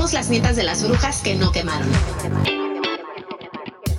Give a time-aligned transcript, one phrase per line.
[0.00, 1.86] Somos las nietas de las brujas que no quemaron.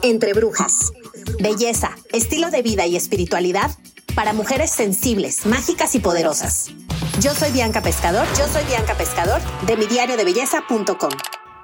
[0.02, 0.92] Entre brujas.
[1.40, 3.70] Belleza, estilo de vida y espiritualidad
[4.16, 6.72] para mujeres sensibles, mágicas y poderosas.
[7.20, 11.12] Yo soy Bianca Pescador, yo soy Bianca Pescador de mi diario de belleza.com.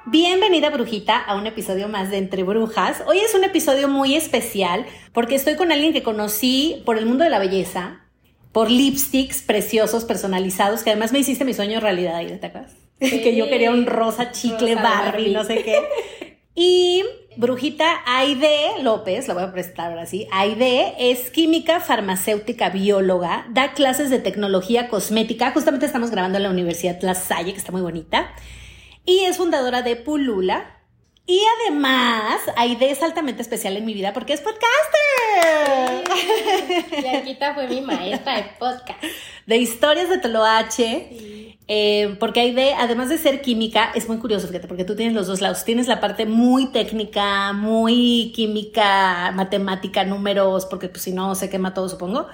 [0.06, 3.02] Bienvenida brujita a un episodio más de Entre Brujas.
[3.08, 7.24] Hoy es un episodio muy especial porque estoy con alguien que conocí por el mundo
[7.24, 8.02] de la belleza,
[8.52, 12.87] por lipsticks preciosos, personalizados, que además me hiciste mi sueño realidad, ¿te acuerdas?
[13.00, 15.84] Que yo quería un rosa chicle Barbie, no sé qué.
[16.60, 17.04] Y
[17.36, 20.28] Brujita Aide López, la voy a prestar ahora sí.
[20.32, 25.52] Aide es química farmacéutica bióloga, da clases de tecnología cosmética.
[25.52, 28.34] Justamente estamos grabando en la Universidad La Salle, que está muy bonita.
[29.06, 30.78] Y es fundadora de Pulula,
[31.30, 36.08] y además, Aide es altamente especial en mi vida porque es podcaster.
[37.26, 37.38] Sí.
[37.54, 39.04] fue mi maestra de podcast.
[39.46, 41.47] De historias de Toloache.
[41.68, 45.28] Eh, porque Aide, además de ser química, es muy curioso, fíjate, porque tú tienes los
[45.28, 45.66] dos lados.
[45.66, 51.74] Tienes la parte muy técnica, muy química, matemática, números, porque pues si no se quema
[51.74, 52.28] todo, supongo.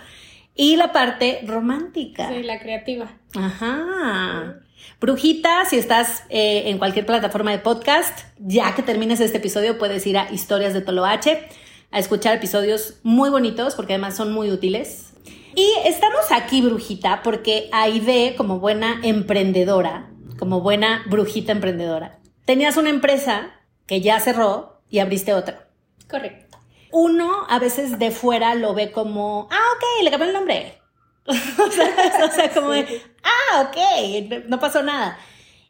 [0.55, 2.29] Y la parte romántica.
[2.29, 3.11] Sí, la creativa.
[3.35, 4.59] Ajá.
[5.01, 10.05] Brujita, si estás eh, en cualquier plataforma de podcast, ya que termines este episodio, puedes
[10.05, 11.47] ir a Historias de Toloache
[11.91, 15.12] a escuchar episodios muy bonitos porque además son muy útiles.
[15.55, 20.09] Y estamos aquí, Brujita, porque Aide, como buena emprendedora,
[20.39, 23.51] como buena brujita emprendedora, tenías una empresa
[23.85, 25.67] que ya cerró y abriste otra.
[26.09, 26.57] Correcto.
[26.91, 30.77] Uno a veces de fuera lo ve como, ah, ok, le cambió el nombre
[31.25, 35.17] o, sea, como de, ah, ok, no pasó nada.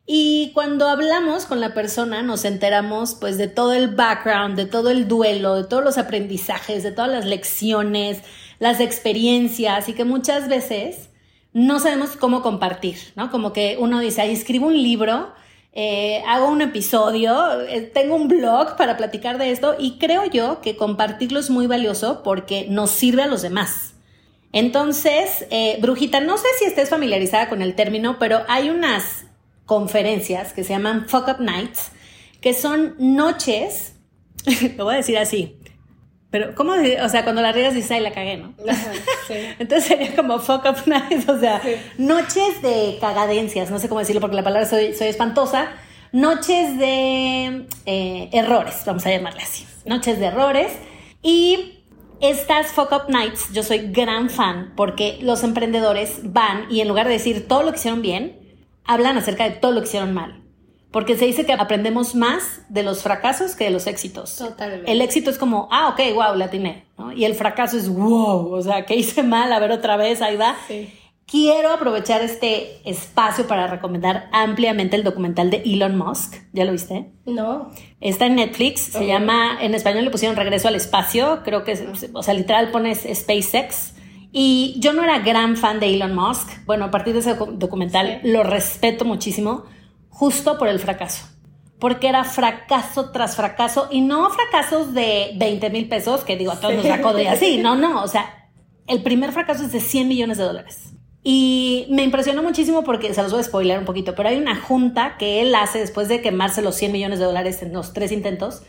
[0.05, 4.89] Y cuando hablamos con la persona nos enteramos pues de todo el background, de todo
[4.89, 8.21] el duelo, de todos los aprendizajes, de todas las lecciones,
[8.63, 11.09] las experiencias y que muchas veces
[11.51, 13.29] no sabemos cómo compartir, ¿no?
[13.29, 15.33] Como que uno dice, escribo un libro,
[15.73, 20.61] eh, hago un episodio, eh, tengo un blog para platicar de esto y creo yo
[20.61, 23.95] que compartirlo es muy valioso porque nos sirve a los demás.
[24.53, 29.25] Entonces, eh, Brujita, no sé si estés familiarizada con el término, pero hay unas
[29.65, 31.91] conferencias que se llaman Fuck Up Nights,
[32.39, 33.95] que son noches,
[34.77, 35.57] lo voy a decir así,
[36.33, 36.73] pero ¿cómo?
[36.73, 38.55] O sea, cuando la riegas dices, ay, la cagué, ¿no?
[39.59, 41.61] Entonces sería como Fuck Up Nights, o sea,
[41.99, 45.67] noches de cagadencias, no sé cómo decirlo porque la palabra soy, soy espantosa,
[46.11, 50.71] noches de eh, errores, vamos a llamarle así, noches de errores.
[51.21, 51.83] Y
[52.19, 57.05] estas fuck up nights, yo soy gran fan porque los emprendedores van y en lugar
[57.05, 60.42] de decir todo lo que hicieron bien, hablan acerca de todo lo que hicieron mal.
[60.93, 64.35] Porque se dice que aprendemos más de los fracasos que de los éxitos.
[64.37, 64.91] Totalmente.
[64.91, 66.85] El éxito es como, ah, ok, wow, la atiné.
[67.15, 70.37] Y el fracaso es, wow, o sea, que hice mal, a ver otra vez, ahí
[70.37, 70.55] va.
[70.67, 70.93] Sí.
[71.25, 76.35] Quiero aprovechar este espacio para recomendar ampliamente el documental de Elon Musk.
[76.51, 77.09] ¿Ya lo viste?
[77.25, 77.71] No.
[77.99, 82.21] Está en Netflix, se llama, en español le pusieron Regreso al Espacio, creo que, o
[82.21, 83.95] sea, literal pones SpaceX.
[84.31, 86.65] Y yo no era gran fan de Elon Musk.
[86.65, 89.63] Bueno, a partir de ese documental lo respeto muchísimo,
[90.13, 91.25] justo por el fracaso.
[91.79, 96.59] Porque era fracaso tras fracaso y no fracasos de 20 mil pesos, que digo, a
[96.59, 97.57] todos nos sacó de así.
[97.57, 98.49] No, no, o sea,
[98.87, 100.93] el primer fracaso es de 100 millones de dólares.
[101.23, 104.55] Y me impresionó muchísimo porque, se los voy a spoiler un poquito, pero hay una
[104.55, 108.11] junta que él hace después de quemarse los 100 millones de dólares en los tres
[108.11, 108.63] intentos.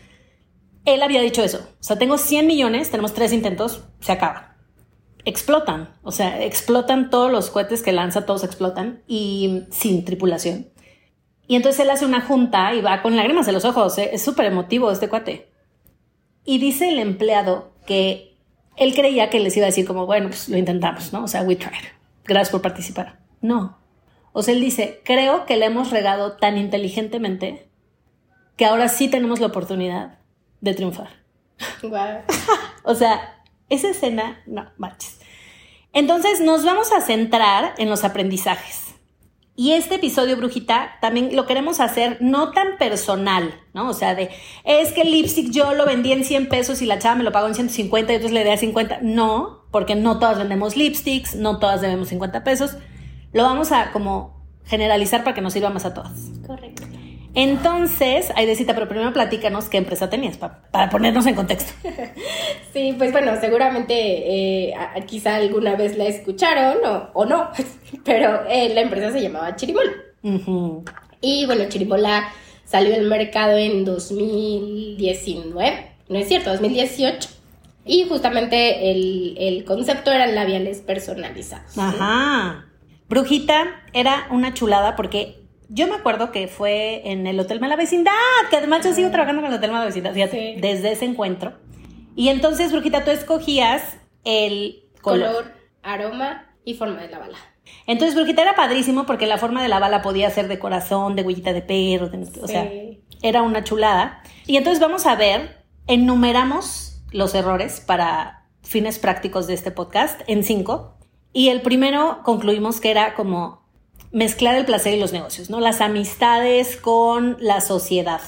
[0.84, 1.58] Él había dicho eso.
[1.80, 4.56] O sea, tengo 100 millones, tenemos tres intentos, se acaba.
[5.24, 5.94] Explotan.
[6.02, 10.73] O sea, explotan todos los cohetes que lanza, todos explotan y sin tripulación.
[11.46, 13.98] Y entonces él hace una junta y va con lágrimas en los ojos.
[13.98, 14.10] ¿eh?
[14.12, 15.50] Es súper emotivo este cuate.
[16.44, 18.36] Y dice el empleado que
[18.76, 21.24] él creía que les iba a decir como, bueno, pues lo intentamos, ¿no?
[21.24, 21.94] O sea, we tried
[22.24, 23.18] gracias por participar.
[23.40, 23.78] No.
[24.32, 27.68] O sea, él dice, creo que le hemos regado tan inteligentemente
[28.56, 30.18] que ahora sí tenemos la oportunidad
[30.60, 31.10] de triunfar.
[32.82, 35.20] o sea, esa escena, no, manches.
[35.92, 38.83] Entonces nos vamos a centrar en los aprendizajes.
[39.56, 43.88] Y este episodio, Brujita, también lo queremos hacer no tan personal, ¿no?
[43.88, 44.30] O sea, de,
[44.64, 47.30] es que el lipstick yo lo vendí en 100 pesos y la chava me lo
[47.30, 48.98] pagó en 150 y entonces le di a 50.
[49.02, 52.76] No, porque no todas vendemos lipsticks, no todas debemos 50 pesos.
[53.32, 56.30] Lo vamos a como generalizar para que nos sirva más a todas.
[57.34, 61.72] Entonces, Aidecita, pero primero platícanos qué empresa tenías para ponernos en contexto.
[62.72, 64.74] Sí, pues bueno, seguramente eh,
[65.06, 66.78] quizá alguna vez la escucharon
[67.12, 67.50] o, no,
[68.04, 69.92] pero eh, la empresa se llamaba Chirimola.
[71.20, 72.32] Y bueno, Chirimola
[72.64, 77.28] salió al mercado en 2019, no es cierto, 2018.
[77.84, 81.78] Y justamente el, el concepto eran labiales personalizados.
[81.78, 82.66] Ajá.
[83.08, 88.12] Brujita era una chulada porque Yo me acuerdo que fue en el Hotel Mala Vecindad,
[88.50, 91.54] que además yo sigo trabajando con el Hotel Mala Vecindad, fíjate, desde ese encuentro.
[92.16, 95.26] Y entonces, Brujita, tú escogías el color.
[95.32, 95.52] Color,
[95.82, 97.38] aroma y forma de la bala.
[97.86, 101.22] Entonces, Brujita era padrísimo porque la forma de la bala podía ser de corazón, de
[101.22, 102.70] huellita de perro, de- o sea,
[103.22, 104.22] era una chulada.
[104.46, 110.44] Y entonces vamos a ver, enumeramos los errores para fines prácticos de este podcast en
[110.44, 110.98] cinco.
[111.32, 113.63] Y el primero concluimos que era como
[114.14, 115.60] mezclar el placer y los negocios, ¿no?
[115.60, 118.20] Las amistades con la sociedad.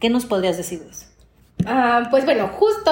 [0.00, 1.06] ¿Qué nos podrías decir de eso?
[1.66, 2.90] Ah, pues bueno, justo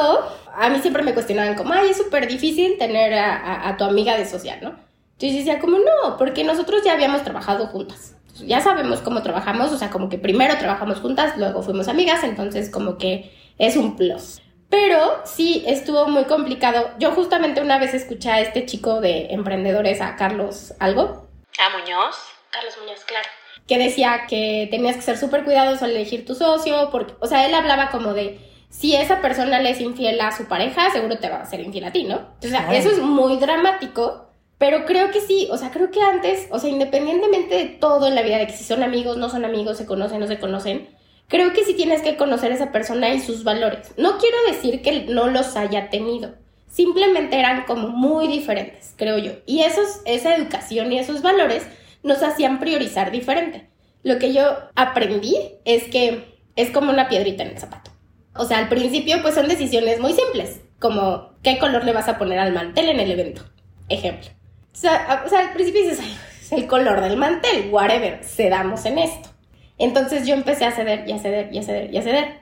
[0.54, 3.84] a mí siempre me cuestionaban como, ay, es súper difícil tener a, a- a tu
[3.84, 4.70] amiga de social, ¿no?
[5.18, 8.14] Yo decía como, no, porque nosotros ya habíamos trabajado juntas.
[8.46, 12.70] Ya sabemos cómo trabajamos, o sea, como que primero trabajamos juntas, luego fuimos amigas, entonces
[12.70, 14.40] como que es un plus.
[14.68, 16.90] Pero sí estuvo muy complicado.
[17.00, 21.27] Yo justamente una vez escuché a este chico de emprendedores, a Carlos Algo,
[21.58, 22.16] ¿A Muñoz?
[22.50, 23.28] Carlos Muñoz, claro.
[23.66, 27.44] Que decía que tenías que ser súper cuidadoso al elegir tu socio, porque, o sea,
[27.46, 28.40] él hablaba como de,
[28.70, 31.84] si esa persona le es infiel a su pareja, seguro te va a ser infiel
[31.84, 32.16] a ti, ¿no?
[32.16, 32.72] O sea, Claro.
[32.72, 36.70] eso es muy dramático, pero creo que sí, o sea, creo que antes, o sea,
[36.70, 39.86] independientemente de todo en la vida, de que si son amigos, no son amigos, se
[39.86, 40.96] conocen, no se conocen,
[41.28, 43.92] creo que sí tienes que conocer a esa persona y sus valores.
[43.98, 46.34] No quiero decir que no los haya tenido,
[46.68, 49.32] simplemente eran como muy diferentes, creo yo.
[49.46, 51.66] Y esos, esa educación y esos valores
[52.02, 53.68] nos hacían priorizar diferente.
[54.02, 54.44] Lo que yo
[54.76, 57.90] aprendí es que es como una piedrita en el zapato.
[58.34, 62.18] O sea, al principio pues son decisiones muy simples, como qué color le vas a
[62.18, 63.42] poner al mantel en el evento.
[63.88, 64.28] Ejemplo.
[64.72, 69.28] O sea, al principio dices, "Ay, es el color del mantel, whatever, cedamos en esto.
[69.76, 72.40] Entonces yo empecé a ceder y a ceder y a ceder y a ceder.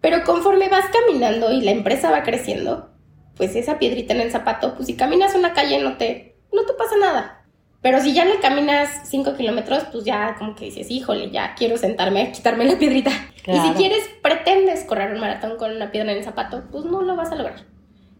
[0.00, 2.91] Pero conforme vas caminando y la empresa va creciendo,
[3.36, 6.72] pues esa piedrita en el zapato, pues si caminas una calle no te, no te
[6.74, 7.42] pasa nada.
[7.82, 11.76] Pero si ya le caminas 5 kilómetros, pues ya como que dices, híjole, ya quiero
[11.76, 13.10] sentarme a quitarme la piedrita.
[13.44, 17.02] Y si quieres, pretendes correr un maratón con una piedra en el zapato, pues no
[17.02, 17.66] lo vas a lograr.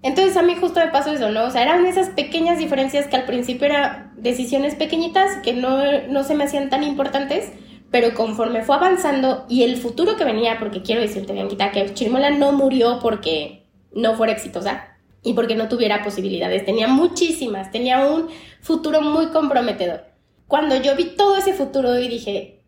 [0.03, 1.45] Entonces a mí justo me pasó eso, ¿no?
[1.45, 6.25] O sea, eran esas pequeñas diferencias que al principio eran decisiones pequeñitas que no, no
[6.25, 7.53] se me hacían tan importantes,
[7.93, 12.31] pero conforme fue avanzando y el futuro que venía, porque quiero decirte, Bianquita, que Chirimola
[12.31, 14.92] no murió porque no fuera exitosa
[15.23, 18.29] y porque no tuviera posibilidades, tenía muchísimas, tenía un
[18.61, 20.05] futuro muy comprometedor.
[20.49, 22.61] Cuando yo vi todo ese futuro y dije,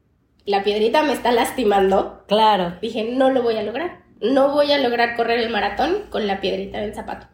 [0.47, 2.75] la piedrita me está lastimando, Claro.
[2.81, 4.05] dije, no lo voy a lograr.
[4.21, 7.27] No voy a lograr correr el maratón con la piedrita del zapato.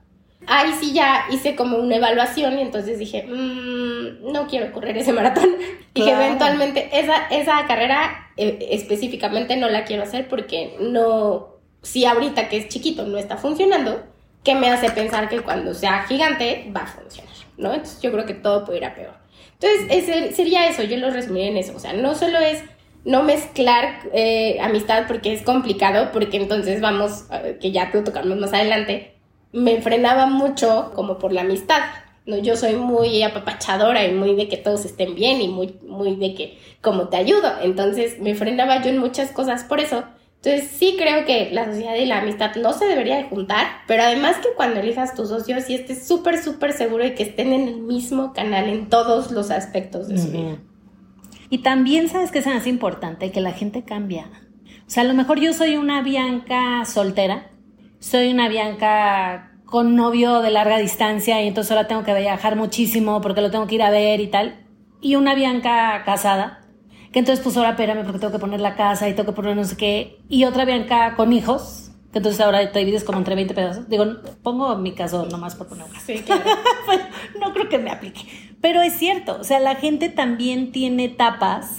[0.46, 5.12] Ahí sí ya hice como una evaluación y entonces dije, "Mm, no quiero correr ese
[5.12, 5.44] maratón.
[5.94, 6.25] Dije, Claro.
[6.25, 12.56] eventualmente esa, esa carrera eh, específicamente no la quiero hacer porque no, si ahorita que
[12.56, 14.02] es chiquito no está funcionando,
[14.44, 17.34] ¿qué me hace pensar que cuando sea gigante va a funcionar?
[17.56, 17.72] ¿No?
[17.72, 19.14] Entonces yo creo que todo puede peor.
[19.60, 21.76] Entonces ese sería eso, yo lo resumiría en eso.
[21.76, 22.62] O sea, no solo es
[23.04, 28.38] no mezclar eh, amistad porque es complicado, porque entonces vamos, eh, que ya te tocamos
[28.38, 29.14] más adelante,
[29.52, 31.82] me frenaba mucho como por la amistad.
[32.26, 32.38] ¿no?
[32.38, 36.34] Yo soy muy apapachadora y muy de que todos estén bien y muy, muy de
[36.34, 37.52] que como te ayudo.
[37.62, 40.04] Entonces me frenaba yo en muchas cosas por eso.
[40.42, 44.04] Entonces sí creo que la sociedad y la amistad no se debería de juntar, pero
[44.04, 47.69] además que cuando elijas tus socios sí estés súper, súper seguro de que estén en
[47.69, 50.56] el mismo canal en todos los aspectos de su vida.
[51.50, 54.31] Y también sabes que se me hace importante que la gente cambia.
[54.87, 57.50] O sea, a lo mejor yo soy una Bianca soltera,
[57.99, 63.20] soy una Bianca con novio de larga distancia y entonces ahora tengo que viajar muchísimo
[63.20, 64.66] porque lo tengo que ir a ver y tal.
[65.02, 66.60] Y una Bianca casada,
[67.12, 69.57] que entonces pues ahora espérame porque tengo que poner la casa y tengo que poner
[69.57, 70.19] no sé qué.
[70.29, 73.88] Y otra Bianca con hijos, que entonces ahora te divides como entre 20 pedazos.
[73.88, 74.05] Digo,
[74.43, 76.07] pongo mi caso nomás por poner un caso.
[76.07, 76.43] Sí, claro.
[76.87, 77.02] Bueno,
[77.40, 78.21] no creo que me aplique.
[78.61, 81.79] Pero es cierto, o sea, la gente también tiene etapas.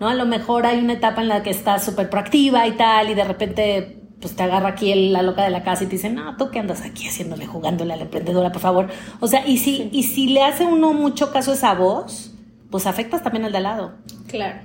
[0.00, 0.08] ¿no?
[0.08, 3.14] A lo mejor hay una etapa en la que estás súper proactiva y tal, y
[3.14, 6.08] de repente pues te agarra aquí el- la loca de la casa y te dice,
[6.08, 8.88] no, tú qué andas aquí haciéndole, jugándole a la emprendedora, por favor.
[9.18, 12.32] O sea, y si, y si le hace uno mucho caso a esa voz,
[12.70, 13.92] pues afectas también al de al lado.
[14.32, 14.60] Claro.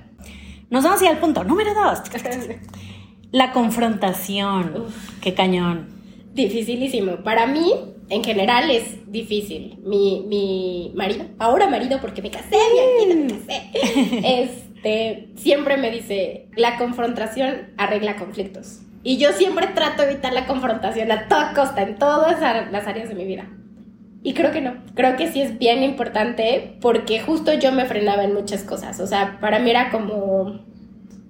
[0.70, 2.00] Nos vamos a ir al punto número dos.
[3.30, 4.86] La confrontación.
[5.20, 5.88] Qué cañón.
[6.32, 7.16] Dificilísimo.
[7.16, 7.74] Para mí,
[8.08, 9.78] en general, es difícil.
[9.84, 16.48] Mi, mi marido, ahora marido porque me casé, Bianquita, me casé, este, siempre me dice,
[16.56, 18.80] la confrontación arregla conflictos.
[19.04, 22.40] Y yo siempre trato de evitar la confrontación a toda costa, en todas
[22.72, 23.50] las áreas de mi vida.
[24.22, 24.74] Y creo que no.
[24.94, 29.00] Creo que sí es bien importante porque justo yo me frenaba en muchas cosas.
[29.00, 30.64] O sea, para mí era como,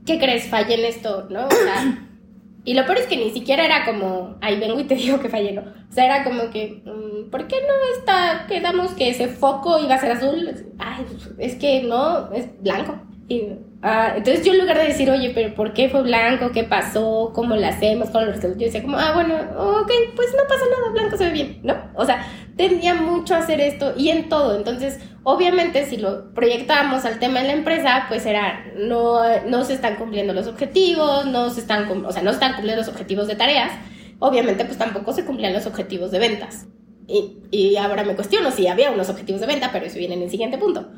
[0.07, 0.49] ¿qué crees?
[0.49, 1.47] Fallé en esto, ¿no?
[1.47, 2.09] O sea,
[2.65, 5.29] y lo peor es que ni siquiera era como, ahí vengo y te digo que
[5.29, 5.63] fallé, ¿no?
[5.63, 9.95] O sea, era como que, mm, ¿por qué no está, quedamos que ese foco iba
[9.95, 10.51] a ser azul?
[10.79, 11.05] Ay,
[11.39, 13.08] es que no, es blanco.
[13.29, 16.51] Y Ah, entonces yo en lugar de decir, oye, pero ¿por qué fue blanco?
[16.51, 17.31] ¿Qué pasó?
[17.33, 18.11] ¿Cómo lo hacemos?
[18.11, 18.59] ¿Cómo lo resolvemos?
[18.59, 21.77] Yo decía como, ah, bueno, ok, pues no pasa nada, blanco se ve bien, ¿no?
[21.95, 24.57] O sea, tendía mucho a hacer esto y en todo.
[24.57, 29.75] Entonces, obviamente, si lo proyectábamos al tema de la empresa, pues era, no, no se
[29.75, 33.37] están cumpliendo los objetivos, no se están, o sea, no están cumpliendo los objetivos de
[33.37, 33.71] tareas.
[34.19, 36.67] Obviamente, pues tampoco se cumplían los objetivos de ventas.
[37.07, 40.23] Y, y ahora me cuestiono si había unos objetivos de venta, pero eso viene en
[40.23, 40.89] el siguiente punto.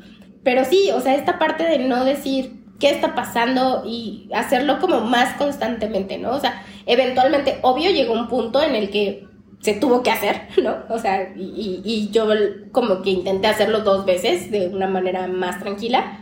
[0.43, 5.01] Pero sí, o sea, esta parte de no decir qué está pasando y hacerlo como
[5.01, 6.31] más constantemente, ¿no?
[6.31, 9.27] O sea, eventualmente, obvio, llegó un punto en el que
[9.61, 10.77] se tuvo que hacer, ¿no?
[10.89, 12.27] O sea, y, y yo
[12.71, 16.17] como que intenté hacerlo dos veces de una manera más tranquila,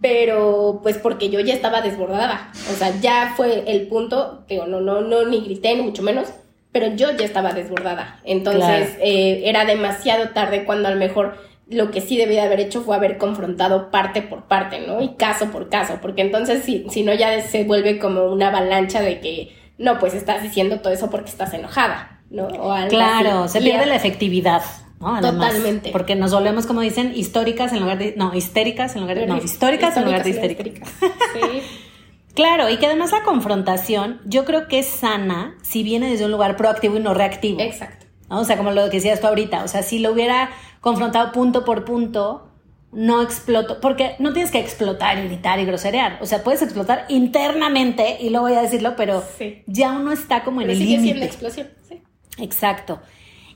[0.00, 4.80] pero pues porque yo ya estaba desbordada, o sea, ya fue el punto, digo, no,
[4.80, 6.28] no, no, ni grité, ni mucho menos,
[6.72, 11.90] pero yo ya estaba desbordada, entonces eh, era demasiado tarde cuando a lo mejor lo
[11.90, 15.00] que sí debía haber hecho fue haber confrontado parte por parte, ¿no?
[15.00, 19.00] Y caso por caso, porque entonces si, si no ya se vuelve como una avalancha
[19.00, 22.46] de que, no, pues estás diciendo todo eso porque estás enojada, ¿no?
[22.46, 24.62] O algo claro, se pierde la efectividad.
[25.00, 25.20] ¿no?
[25.20, 25.90] Totalmente.
[25.90, 28.14] Porque nos volvemos, como dicen, históricas en lugar de.
[28.16, 29.26] No, histéricas en lugar de.
[29.26, 30.88] No, históricas, en lugar de histéricas.
[30.98, 31.62] Sí.
[32.34, 36.30] claro, y que además la confrontación, yo creo que es sana si viene desde un
[36.30, 37.60] lugar proactivo y no reactivo.
[37.60, 38.06] Exacto.
[38.28, 39.62] O sea, como lo que decías tú ahorita.
[39.64, 40.50] O sea, si lo hubiera
[40.86, 42.46] confrontado punto por punto,
[42.92, 47.06] no exploto, porque no tienes que explotar y gritar y groserear, o sea, puedes explotar
[47.08, 49.20] internamente, y lo voy a decirlo, pero
[49.66, 51.24] ya uno está como en el límite.
[51.24, 52.00] explosión, sí.
[52.38, 53.00] Exacto.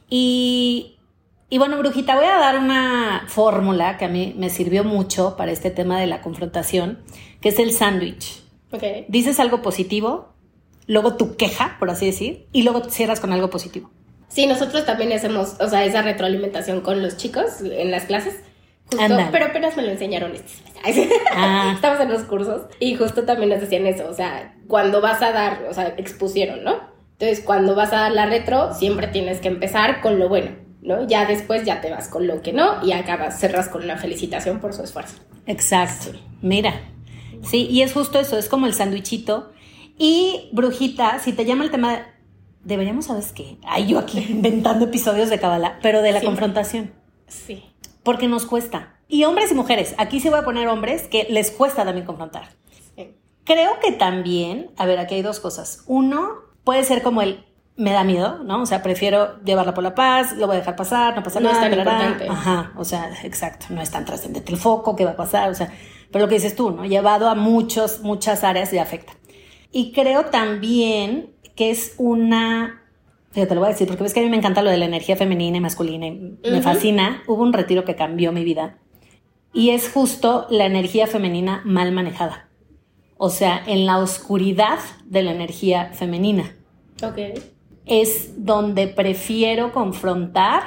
[0.08, 0.96] Y,
[1.48, 5.52] y bueno, Brujita, voy a dar una fórmula que a mí me sirvió mucho para
[5.52, 6.98] este tema de la confrontación,
[7.40, 8.42] que es el sándwich.
[8.72, 9.04] Okay.
[9.06, 10.32] Dices algo positivo,
[10.88, 13.88] luego tu queja, por así decir, y luego cierras con algo positivo.
[14.30, 18.36] Sí, nosotros también hacemos, o sea, esa retroalimentación con los chicos en las clases.
[18.90, 20.52] Justo, pero apenas me lo enseñaron este
[21.32, 21.72] ah.
[21.74, 25.32] Estamos en los cursos y justo también nos decían eso, o sea, cuando vas a
[25.32, 26.80] dar, o sea, expusieron, ¿no?
[27.12, 31.06] Entonces, cuando vas a dar la retro, siempre tienes que empezar con lo bueno, ¿no?
[31.06, 34.58] Ya después ya te vas con lo que no y acabas, cerras con una felicitación
[34.58, 35.16] por su esfuerzo.
[35.46, 36.18] Exacto.
[36.40, 36.80] Mira.
[37.42, 39.52] Sí, y es justo eso, es como el sandwichito.
[39.98, 42.06] Y, Brujita, si te llama el tema
[42.64, 43.58] deberíamos, ¿sabes qué?
[43.64, 46.92] Ay, yo aquí inventando episodios de Kabbalah, pero de la confrontación.
[47.26, 47.64] Sí.
[48.02, 48.96] Porque nos cuesta.
[49.08, 52.50] Y hombres y mujeres, aquí se voy a poner hombres que les cuesta también confrontar.
[52.96, 53.14] Sí.
[53.44, 55.84] Creo que también, a ver, aquí hay dos cosas.
[55.86, 56.30] Uno,
[56.64, 57.44] puede ser como el
[57.80, 58.62] me da miedo, ¿no?
[58.62, 61.48] O sea, prefiero llevarla por la paz, lo voy a dejar pasar, no pasa no
[61.50, 61.64] nada.
[61.64, 62.28] Es tan importante.
[62.28, 65.48] Ajá, o sea, exacto, no es tan trascendente el foco, ¿qué va a pasar?
[65.48, 65.72] O sea,
[66.12, 66.84] pero lo que dices tú, ¿no?
[66.84, 69.14] Llevado a muchos, muchas áreas de afecta.
[69.72, 72.80] Y creo también que es una,
[73.34, 74.86] te lo voy a decir, porque ves que a mí me encanta lo de la
[74.86, 77.22] energía femenina y masculina y me fascina.
[77.26, 78.78] Hubo un retiro que cambió mi vida
[79.52, 82.48] y es justo la energía femenina mal manejada.
[83.18, 86.56] O sea, en la oscuridad de la energía femenina.
[87.02, 87.18] Ok.
[87.84, 90.62] Es donde prefiero confrontar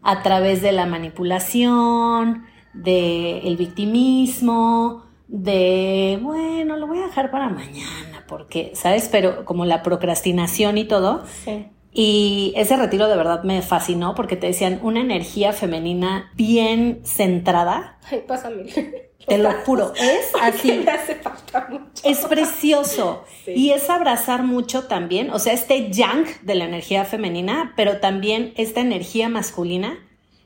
[0.00, 7.50] a través de la manipulación, del el victimismo, de, bueno, lo voy a dejar para
[7.50, 9.08] mañana, porque, ¿sabes?
[9.10, 11.24] Pero como la procrastinación y todo.
[11.44, 11.66] Sí.
[11.90, 17.98] Y ese retiro de verdad me fascinó porque te decían una energía femenina bien centrada.
[18.08, 18.66] Ay, pásame.
[19.26, 20.84] Te lo juro, es así.
[20.88, 22.02] Hace falta mucho.
[22.04, 23.24] Es precioso.
[23.44, 23.52] Sí.
[23.54, 28.52] Y es abrazar mucho también, o sea, este yang de la energía femenina, pero también
[28.56, 29.98] esta energía masculina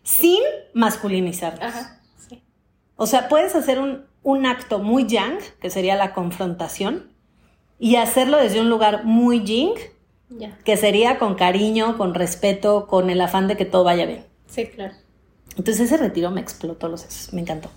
[0.03, 0.41] sin
[0.75, 1.59] masculinizar.
[1.63, 2.43] Ajá, sí.
[2.97, 7.12] O sea, puedes hacer un, un acto muy yang, que sería la confrontación,
[7.83, 9.75] y hacerlo desde un lugar muy ying,
[10.65, 14.25] que sería con cariño, con respeto, con el afán de que todo vaya bien.
[14.47, 14.95] Sí, claro.
[15.57, 17.71] Entonces ese retiro me explotó los sesos, me encantó.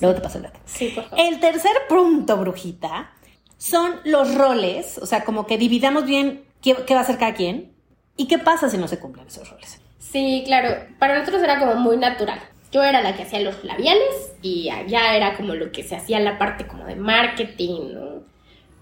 [0.00, 0.60] Luego te paso el dato.
[0.64, 1.18] Sí, por favor.
[1.18, 3.10] El tercer punto, brujita,
[3.56, 7.34] son los roles, o sea, como que dividamos bien qué, qué va a hacer cada
[7.34, 7.72] quien
[8.16, 9.80] y qué pasa si no se cumplen esos roles.
[9.98, 10.86] Sí, claro.
[11.00, 12.38] Para nosotros era como muy natural
[12.70, 16.20] yo era la que hacía los labiales y allá era como lo que se hacía
[16.20, 18.17] la parte como de marketing, ¿no?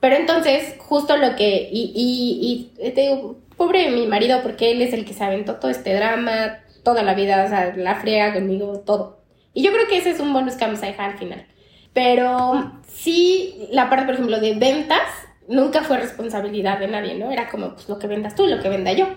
[0.01, 4.83] Pero entonces, justo lo que, y, y, y te digo, pobre mi marido, porque él
[4.83, 8.35] es el que se aventó todo este drama, toda la vida, o sea, la friega
[8.35, 9.19] conmigo, todo.
[9.55, 11.47] Y yo creo que ese es un bonus que vamos a dejar al final.
[11.93, 15.01] Pero sí, la parte, por ejemplo, de ventas,
[15.49, 17.31] nunca fue responsabilidad de nadie, ¿no?
[17.33, 19.09] Era como, pues, lo que vendas tú, lo que venda yo.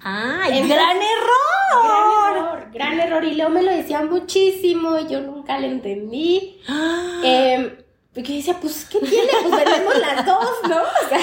[0.00, 1.42] ¡Ay, gran error!
[1.84, 3.24] Gran error, gran error.
[3.24, 6.58] Y Leo me lo decía muchísimo y yo nunca le entendí.
[7.22, 7.84] eh,
[8.14, 9.30] porque decía, pues, ¿qué tiene?
[9.42, 10.76] Pues vendemos las dos, ¿no?
[10.76, 11.20] O sea,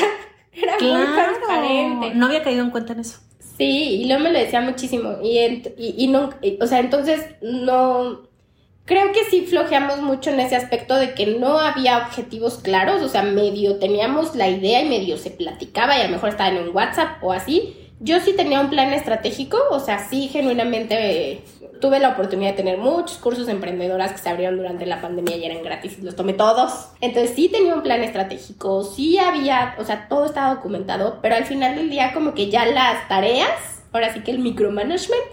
[0.52, 2.16] era muy transparente.
[2.16, 3.20] No había caído en cuenta en eso.
[3.58, 5.18] Sí, y Leo me lo decía muchísimo.
[5.22, 6.30] Y, y, y no,
[6.62, 8.30] o sea, entonces no,
[8.90, 13.08] creo que sí flojeamos mucho en ese aspecto de que no había objetivos claros, o
[13.08, 16.68] sea, medio teníamos la idea y medio se platicaba y a lo mejor estaba en
[16.68, 17.76] un WhatsApp o así.
[18.00, 21.44] Yo sí tenía un plan estratégico, o sea, sí genuinamente
[21.80, 25.38] tuve la oportunidad de tener muchos cursos de emprendedoras que se abrieron durante la pandemia
[25.38, 26.90] y eran gratis y los tomé todos.
[27.02, 31.46] Entonces sí tenía un plan estratégico, sí había, o sea, todo estaba documentado, pero al
[31.46, 35.24] final del día como que ya las tareas, ahora sí que el micromanagement,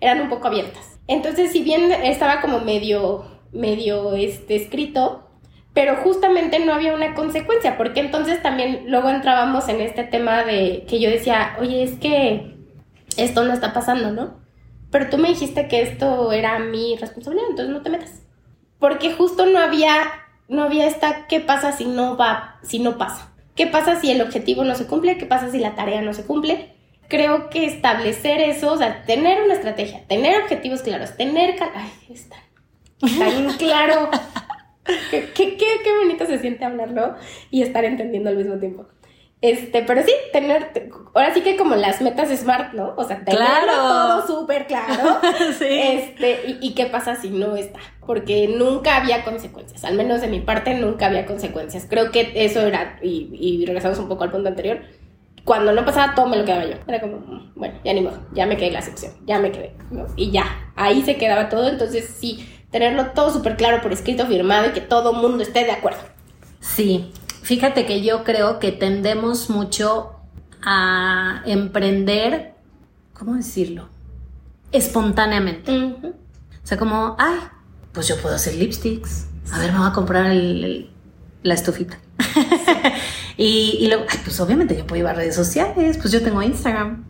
[0.00, 0.98] eran un poco abiertas.
[1.06, 5.26] Entonces, si bien estaba como medio, medio este, escrito,
[5.74, 10.84] pero justamente no había una consecuencia, porque entonces también luego entrábamos en este tema de
[10.88, 12.56] que yo decía, oye, es que
[13.16, 14.40] esto no está pasando, ¿no?
[14.90, 18.22] Pero tú me dijiste que esto era mi responsabilidad, entonces no te metas.
[18.78, 20.10] Porque justo no había,
[20.48, 23.32] no había esta, ¿qué pasa si no va, si no pasa?
[23.54, 25.18] ¿Qué pasa si el objetivo no se cumple?
[25.18, 26.74] ¿Qué pasa si la tarea no se cumple?
[27.10, 31.56] creo que establecer eso, o sea, tener una estrategia, tener objetivos claros, tener...
[31.74, 32.36] Ay, está
[33.00, 34.08] tan claro.
[35.10, 37.16] qué, qué, qué, bonito se siente hablarlo
[37.50, 38.86] y estar entendiendo al mismo tiempo.
[39.42, 40.70] Este, pero sí, tener,
[41.14, 42.92] ahora sí que como las metas smart, ¿no?
[42.96, 45.18] O sea, tenerlo todo súper claro.
[45.58, 45.64] sí.
[45.66, 47.80] Este, y, y, qué pasa si no está.
[48.06, 51.86] Porque nunca había consecuencias, al menos de mi parte nunca había consecuencias.
[51.88, 54.80] Creo que eso era, y, y regresamos un poco al punto anterior,
[55.44, 56.76] cuando no pasaba todo me lo quedaba yo.
[56.86, 59.74] Era como, mm, bueno, ya ni modo, ya me quedé la sección, ya me quedé.
[60.16, 61.68] Y ya, ahí se quedaba todo.
[61.68, 65.72] Entonces, sí, tenerlo todo súper claro por escrito, firmado y que todo mundo esté de
[65.72, 66.00] acuerdo.
[66.60, 67.10] Sí,
[67.42, 70.12] fíjate que yo creo que tendemos mucho
[70.62, 72.54] a emprender,
[73.14, 73.88] ¿cómo decirlo?
[74.72, 75.72] Espontáneamente.
[75.72, 77.38] O sea, como, ay,
[77.92, 79.26] pues yo puedo hacer lipsticks.
[79.52, 81.98] A ver, me voy a comprar la estufita.
[83.42, 87.06] Y, luego, pues obviamente yo puedo llevar redes sociales, pues yo tengo Instagram.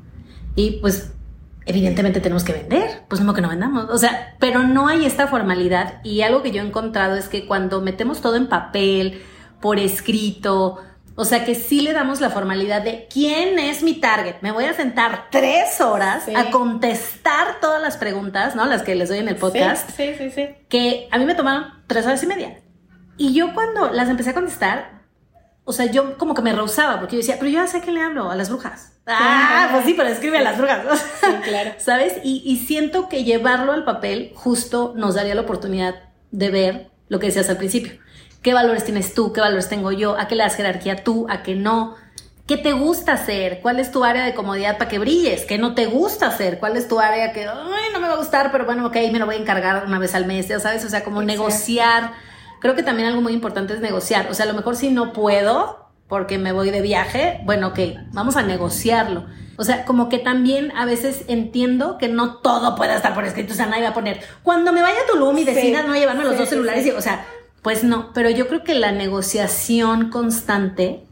[0.55, 1.11] Y pues
[1.67, 3.91] evidentemente tenemos que vender, pues no que no vendamos.
[3.91, 6.01] O sea, pero no hay esta formalidad.
[6.05, 9.23] Y algo que yo he encontrado es que cuando metemos todo en papel,
[9.61, 10.79] por escrito,
[11.21, 14.37] o sea que sí le damos la formalidad de quién es mi target.
[14.41, 18.65] Me voy a sentar tres horas a contestar todas las preguntas, ¿no?
[18.65, 19.91] Las que les doy en el podcast.
[19.97, 20.49] Sí, sí, sí.
[20.69, 22.61] Que a mí me tomaron tres horas y media.
[23.19, 25.03] Y yo cuando las empecé a contestar,
[25.65, 27.97] o sea, yo como que me rehusaba porque yo decía, pero yo ya sé quién
[27.97, 28.95] le hablo, a las brujas.
[29.07, 31.07] Ah, pues sí, pero escribe a las brujas.
[31.21, 31.73] Sí, claro.
[31.79, 32.15] ¿Sabes?
[32.25, 35.97] Y, y, siento que llevarlo al papel justo nos daría la oportunidad
[36.31, 37.93] de ver lo que decías al principio.
[38.43, 39.33] ¿Qué valores tienes tú?
[39.33, 40.19] ¿Qué valores tengo yo?
[40.19, 41.27] ¿A qué le das jerarquía tú?
[41.29, 41.97] ¿A qué no?
[42.47, 43.61] ¿Qué te gusta hacer?
[43.61, 45.45] ¿Cuál es tu área de comodidad para que brilles?
[45.45, 46.59] ¿Qué no te gusta hacer?
[46.59, 49.19] ¿Cuál es tu área que, ay, no me va a gustar, pero bueno, ok, me
[49.19, 50.85] lo voy a encargar una vez al mes, ya sabes?
[50.85, 52.13] O sea, como negociar
[52.61, 54.29] creo que también algo muy importante es negociar.
[54.31, 57.79] O sea, a lo mejor si no puedo porque me voy de viaje, bueno, ok,
[58.13, 59.27] vamos a negociarlo.
[59.57, 63.53] O sea, como que también a veces entiendo que no todo puede estar por escrito.
[63.53, 66.25] O sea, nadie va a poner, cuando me vaya a Tulum y decida no llevarme
[66.25, 67.27] los dos celulares, y, o sea,
[67.63, 68.13] pues no.
[68.13, 71.05] Pero yo creo que la negociación constante,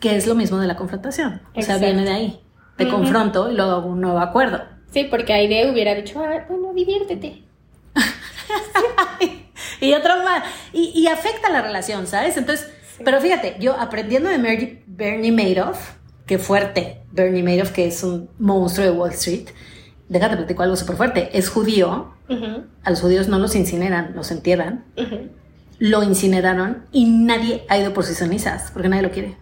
[0.00, 2.40] que es lo mismo de la confrontación, o sea, viene de ahí.
[2.76, 4.62] Te confronto y luego hago un nuevo acuerdo.
[4.92, 7.44] Sí, porque Aide hubiera dicho, ah, bueno, diviértete.
[9.80, 10.42] y otro más.
[10.72, 12.36] Y, afecta la relación, ¿sabes?
[12.36, 12.70] Entonces,
[13.04, 15.92] pero fíjate, yo aprendiendo de Bernie Madoff,
[16.26, 19.48] que fuerte, Bernie Madoff, que es un monstruo de Wall Street,
[20.08, 22.12] déjate platico algo súper fuerte, es judío,
[22.82, 24.84] a los judíos no los incineran, los entierran,
[25.82, 29.36] lo incineraron y nadie ha ido por sus cenizas, porque nadie lo quiere.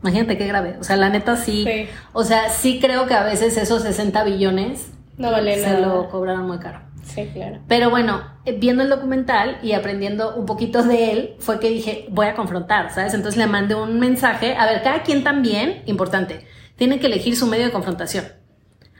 [0.00, 0.76] Imagínate qué grave.
[0.80, 1.66] O sea, la neta sí,
[2.14, 6.46] O sea, sí creo que a veces esos 60 billones no vale se lo cobraron
[6.46, 6.80] muy caro.
[7.02, 7.58] Sí, claro.
[7.68, 12.06] Pero bueno, eh, viendo el documental y aprendiendo un poquito de él, fue que dije,
[12.08, 13.12] voy a confrontar, ¿sabes?
[13.12, 14.56] Entonces le mandé un mensaje.
[14.56, 18.24] A ver, cada quien también, importante, tiene que elegir su medio de confrontación.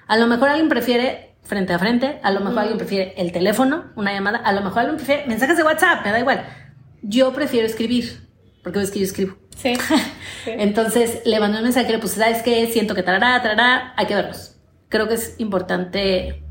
[0.07, 3.93] A lo mejor alguien prefiere frente a frente, a lo mejor alguien prefiere el teléfono,
[3.97, 6.45] una llamada, a lo mejor alguien prefiere mensajes de WhatsApp, me da igual.
[7.03, 8.29] Yo prefiero escribir,
[8.63, 9.37] porque ves que yo escribo.
[9.55, 9.73] Sí.
[10.47, 12.67] Entonces le mandé un mensaje, le puse, ¿sabes qué?
[12.67, 14.57] Siento que tarará, tarará, hay que vernos.
[14.89, 16.43] Creo que es importante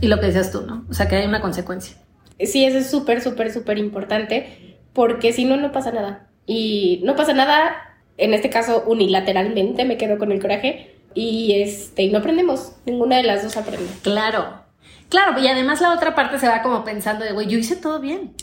[0.00, 0.84] y lo que decías tú, ¿no?
[0.90, 1.96] O sea, que hay una consecuencia.
[2.40, 6.28] Sí, eso es súper, súper, súper importante, porque si no, no pasa nada.
[6.46, 12.02] Y no pasa nada, en este caso unilateralmente me quedo con el coraje y, este,
[12.02, 13.90] y no aprendemos, ninguna de las dos aprende.
[14.02, 14.62] Claro,
[15.08, 18.00] claro, y además la otra parte se va como pensando de, güey, yo hice todo
[18.00, 18.34] bien.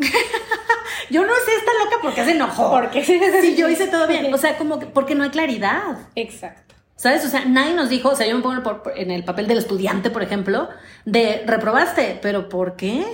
[1.10, 2.70] yo no sé esta loca porque se enojó.
[2.70, 3.20] Porque sí,
[3.56, 4.32] yo hice todo bien.
[4.32, 6.08] O sea, como que porque no hay claridad.
[6.14, 6.74] Exacto.
[6.96, 7.24] ¿Sabes?
[7.24, 10.10] O sea, nadie nos dijo, o sea, yo me pongo en el papel del estudiante,
[10.10, 10.68] por ejemplo,
[11.04, 13.06] de reprobaste, pero ¿por qué?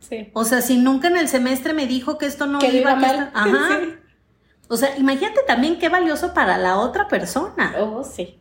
[0.00, 0.30] Sí.
[0.32, 3.30] O sea, si nunca en el semestre me dijo que esto no iba, a mal.
[3.34, 3.80] Ajá.
[4.68, 7.74] O sea, imagínate también qué valioso para la otra persona.
[7.78, 8.38] Oh, sí.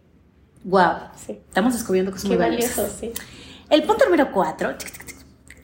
[0.63, 1.09] Wow.
[1.25, 1.39] Sí.
[1.47, 3.11] Estamos descubriendo cosas qué muy valioso, sí.
[3.69, 4.75] El punto número cuatro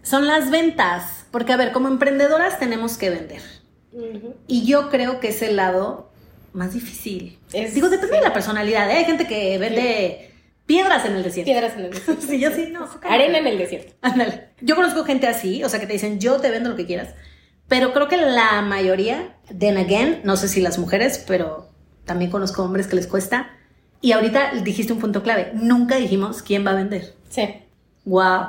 [0.04, 1.26] son las ventas.
[1.32, 3.41] Porque, a ver, como emprendedoras tenemos que vender.
[4.48, 6.12] Y yo creo que es el lado
[6.54, 7.39] más difícil.
[7.54, 8.19] Es- Digo, depende sí.
[8.22, 8.89] de la personalidad.
[8.89, 8.93] ¿eh?
[8.98, 10.34] Hay gente que vende
[10.65, 11.52] piedras en el desierto.
[11.52, 12.22] Piedras en el desierto.
[12.28, 12.89] Sí, yo sí, no.
[13.04, 13.93] Arena en el desierto.
[14.02, 14.50] Ándale.
[14.62, 17.13] Yo conozco gente así, o sea, que te dicen, yo te vendo lo que quieras.
[17.69, 21.69] Pero creo que la mayoría, then again, no sé si las mujeres, pero
[22.03, 23.51] también conozco hombres que les cuesta.
[24.01, 25.51] Y ahorita dijiste un punto clave.
[25.53, 27.13] Nunca dijimos quién va a vender.
[27.29, 27.47] Sí,
[28.05, 28.45] Wow.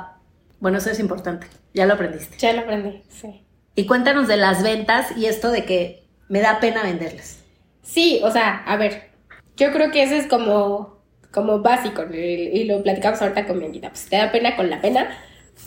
[0.59, 1.47] Bueno, eso es importante.
[1.73, 2.35] Ya lo aprendiste.
[2.37, 3.43] ya lo aprendí, sí.
[3.75, 7.39] Y cuéntanos de las ventas y esto de que me da pena venderles.
[7.83, 9.09] Sí, o sea, a ver,
[9.55, 10.97] yo creo que eso es como,
[11.31, 14.81] como básico y, y lo platicamos ahorita con Bianquita, pues te da pena con la
[14.81, 15.09] pena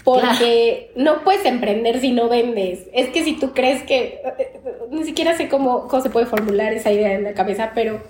[0.02, 2.88] porque no puedes emprender si no vendes.
[2.92, 4.20] Es que si tú crees que,
[4.90, 8.02] ni siquiera sé cómo, cómo se puede formular esa idea en la cabeza, pero,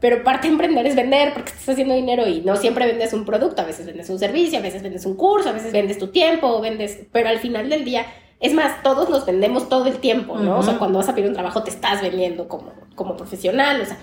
[0.00, 3.24] pero parte de emprender es vender porque estás haciendo dinero y no siempre vendes un
[3.24, 6.08] producto, a veces vendes un servicio, a veces vendes un curso, a veces vendes tu
[6.08, 8.06] tiempo, vendes, pero al final del día...
[8.38, 10.58] Es más, todos nos vendemos todo el tiempo, ¿no?
[10.58, 13.86] O sea, cuando vas a pedir un trabajo te estás vendiendo como, como profesional, o
[13.86, 13.96] sea.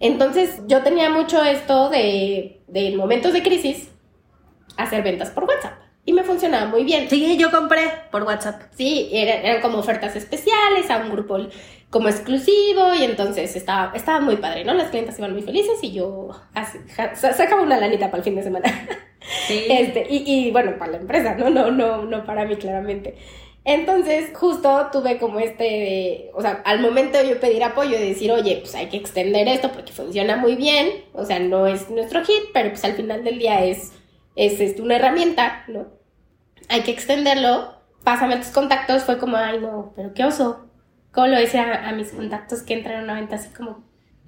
[0.00, 3.88] Entonces, yo tenía mucho esto de, de en momentos de crisis,
[4.76, 5.85] hacer ventas por WhatsApp.
[6.06, 7.10] Y me funcionaba muy bien.
[7.10, 8.62] Sí, yo compré por WhatsApp.
[8.76, 11.36] Sí, eran, eran como ofertas especiales a un grupo
[11.90, 14.72] como exclusivo y entonces estaba, estaba muy padre, ¿no?
[14.74, 18.24] Las clientas iban muy felices y yo así, ja- sa- sacaba una lanita para el
[18.24, 18.72] fin de semana.
[19.48, 19.64] Sí.
[19.68, 21.50] Este, y, y bueno, para la empresa, ¿no?
[21.50, 23.16] No, no, no para mí, claramente.
[23.64, 28.08] Entonces, justo tuve como este, de- o sea, al momento de yo pedir apoyo y
[28.10, 31.90] decir, oye, pues hay que extender esto porque funciona muy bien, o sea, no es
[31.90, 33.92] nuestro hit, pero pues al final del día es,
[34.36, 35.95] es, este, una herramienta, ¿no?
[36.68, 37.74] Hay que extenderlo,
[38.04, 40.66] pásame tus contactos, fue como, ay, no, pero qué oso.
[41.12, 43.84] ¿Cómo lo decía a, a mis contactos que entran a una venta así como,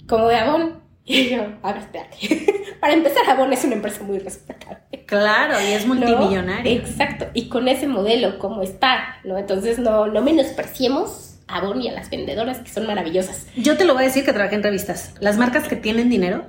[0.06, 0.88] como de Avon?
[1.10, 2.76] Y yo, a ver, espérate.
[2.80, 5.04] Para empezar, Avon es una empresa muy respetable.
[5.06, 5.94] Claro, y es ¿no?
[5.94, 6.70] multimillonario.
[6.70, 9.38] Exacto, y con ese modelo como está, ¿no?
[9.38, 13.46] Entonces no, no menospreciemos a Avon y a las vendedoras que son maravillosas.
[13.56, 15.14] Yo te lo voy a decir que trabajé en revistas.
[15.18, 16.44] Las marcas que tienen dinero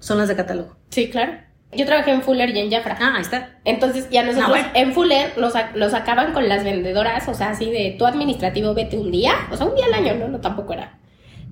[0.00, 0.76] son las de catálogo.
[0.90, 1.34] Sí, claro.
[1.72, 2.96] Yo trabajé en Fuller y en Jafra.
[3.00, 3.58] Ah, ahí está.
[3.64, 4.68] Entonces ya nosotros Ah, bueno.
[4.74, 8.74] en Fuller nos, ac- nos acaban con las vendedoras, o sea, así de tu administrativo
[8.74, 10.98] vete un día, o sea, un día al año, no, no tampoco era.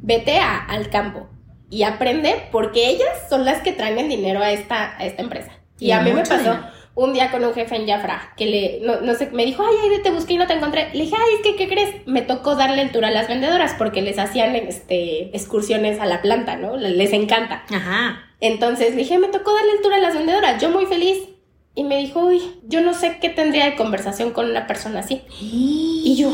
[0.00, 1.28] Vete a- al campo
[1.70, 5.52] y aprende porque ellas son las que traen el dinero a esta, a esta empresa.
[5.78, 6.60] Y, Y a mí me pasó dinero.
[6.94, 9.74] un día con un jefe en Jafra que le, no, no sé, me dijo, ay,
[9.96, 10.90] ay, te busqué y no te encontré.
[10.92, 12.06] Le dije, ay, es que, ¿qué crees?
[12.06, 16.22] Me tocó darle el tour a las vendedoras porque les hacían este, excursiones a la
[16.22, 16.76] planta, ¿no?
[16.76, 17.64] Les encanta.
[17.74, 18.28] Ajá.
[18.42, 21.28] Entonces dije, me tocó darle el tour a las vendedoras, yo muy feliz.
[21.76, 25.22] Y me dijo, uy, yo no sé qué tendría de conversación con una persona así.
[25.40, 26.28] Y yo.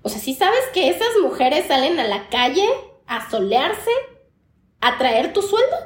[0.00, 2.64] O sea, si sabes que esas mujeres salen a la calle
[3.06, 3.90] a solearse,
[4.80, 5.76] a traer tu sueldo.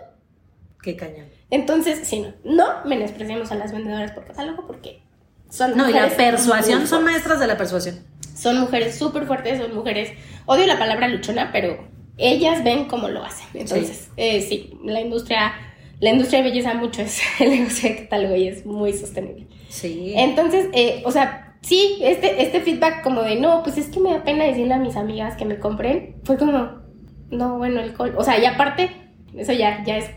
[0.80, 1.26] Qué cañón.
[1.50, 5.02] Entonces, sí, no, no menospreciemos a las vendedoras por catálogo porque
[5.50, 8.06] son No, y la persuasión son maestras de la persuasión.
[8.36, 10.12] Son mujeres súper fuertes, son mujeres,
[10.46, 13.46] odio la palabra luchona, pero ellas ven cómo lo hacen.
[13.54, 15.52] Entonces, eh, sí, la industria,
[16.00, 19.46] la industria de belleza mucho es el negocio de catálogo y es muy sostenible.
[19.68, 20.12] Sí.
[20.16, 24.12] Entonces, eh, o sea, sí, este, este feedback como de, no, pues es que me
[24.12, 26.82] da pena decirle a mis amigas que me compren, fue como,
[27.30, 28.90] no, bueno, el col, o sea, y aparte,
[29.36, 30.10] eso ya, ya es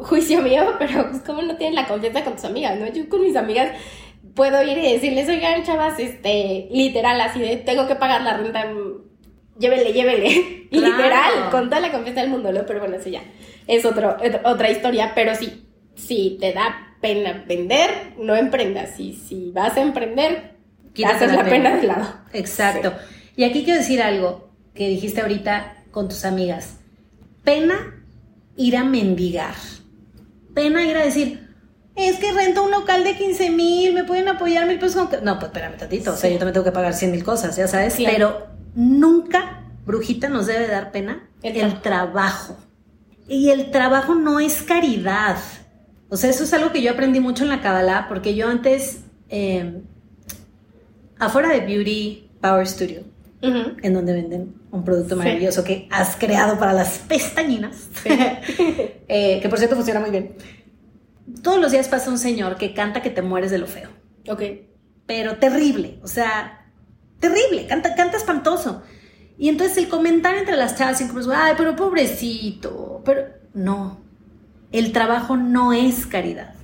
[0.00, 2.88] juicio mío, pero pues como no tienes la confianza con tus amigas, ¿no?
[2.88, 3.70] Yo con mis amigas
[4.34, 8.66] puedo ir y decirles, oigan, chavas, este, literal, así de, tengo que pagar la renta,
[9.58, 10.86] llévele, llévele, Claro.
[10.96, 12.66] literal, con toda la confianza del mundo, ¿no?
[12.66, 13.22] Pero bueno, eso ya
[13.66, 19.12] es otro, ot- otra historia, pero sí, si te da pena vender, no emprendas, y
[19.12, 20.54] si vas a emprender,
[21.04, 22.06] haces la pena de lado.
[22.32, 22.92] Exacto.
[23.36, 26.78] Y aquí quiero decir algo que dijiste ahorita con tus amigas.
[27.44, 28.02] Pena
[28.56, 29.54] ir a mendigar.
[30.54, 31.48] Pena ir a decir,
[31.96, 35.08] es que rento un local de 15 mil, me pueden apoyar mil pesos con...
[35.08, 35.20] que-".
[35.24, 36.34] No, pues espérame tantito, o sea, Sí.
[36.34, 38.14] yo también tengo que pagar 100 mil cosas, ya sabes, Claro.
[38.16, 42.56] pero nunca, brujita, nos debe dar pena El el, trabajo.
[43.28, 45.36] Y el trabajo no es caridad.
[46.08, 49.00] O sea, eso es algo que yo aprendí mucho en la Kabbalah, porque yo antes,
[49.30, 49.82] eh,
[51.18, 53.02] afuera de Beauty Power Studio,
[53.40, 55.18] en donde venden un producto Sí.
[55.18, 57.88] maravilloso que has creado para las pestañinas,
[59.08, 60.34] eh, que por cierto funciona muy bien.
[61.42, 63.90] Todos los días pasa un señor que canta que te mueres de lo feo,
[64.28, 64.42] Ok.
[65.06, 66.63] pero terrible, o sea,
[67.24, 68.82] terrible, canta, canta espantoso.
[69.38, 74.00] Y entonces el comentario entre las chavas incluso, ay, pero pobrecito, pero no,
[74.72, 76.54] el trabajo no es caridad.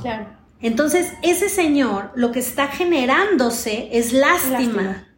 [0.00, 0.26] Claro.
[0.60, 5.08] Entonces, ese señor lo que está generándose es lástima, Lástima.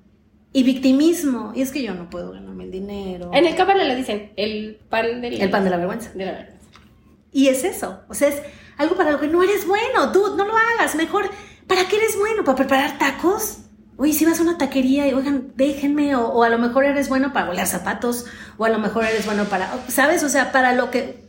[0.53, 1.53] y victimismo.
[1.55, 3.31] Y es que yo no puedo ganarme el dinero.
[3.33, 5.41] En el cábala le dicen, el pan del...
[5.41, 6.11] El pan de la vergüenza.
[6.13, 6.67] de la vergüenza.
[7.33, 8.01] Y es eso.
[8.09, 8.43] O sea, es
[8.77, 10.09] algo para lo que no eres bueno.
[10.13, 10.97] Dude, no lo hagas.
[10.97, 11.31] Mejor
[11.69, 12.43] ¿para qué eres bueno?
[12.45, 13.59] ¿Para preparar tacos?
[14.01, 17.09] Oye, si vas a una taquería y, oigan, déjenme, o, o a lo mejor eres
[17.09, 20.23] bueno para volar zapatos, o a lo mejor eres bueno para, ¿sabes?
[20.23, 21.21] O sea, para lo que,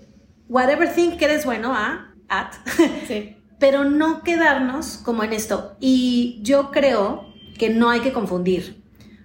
[0.48, 2.14] whatever thing que eres bueno, ¿ah?
[2.30, 2.54] At.
[3.08, 3.36] Sí.
[3.58, 5.78] pero no quedarnos como en esto.
[5.80, 8.84] Y yo creo que no hay que confundir.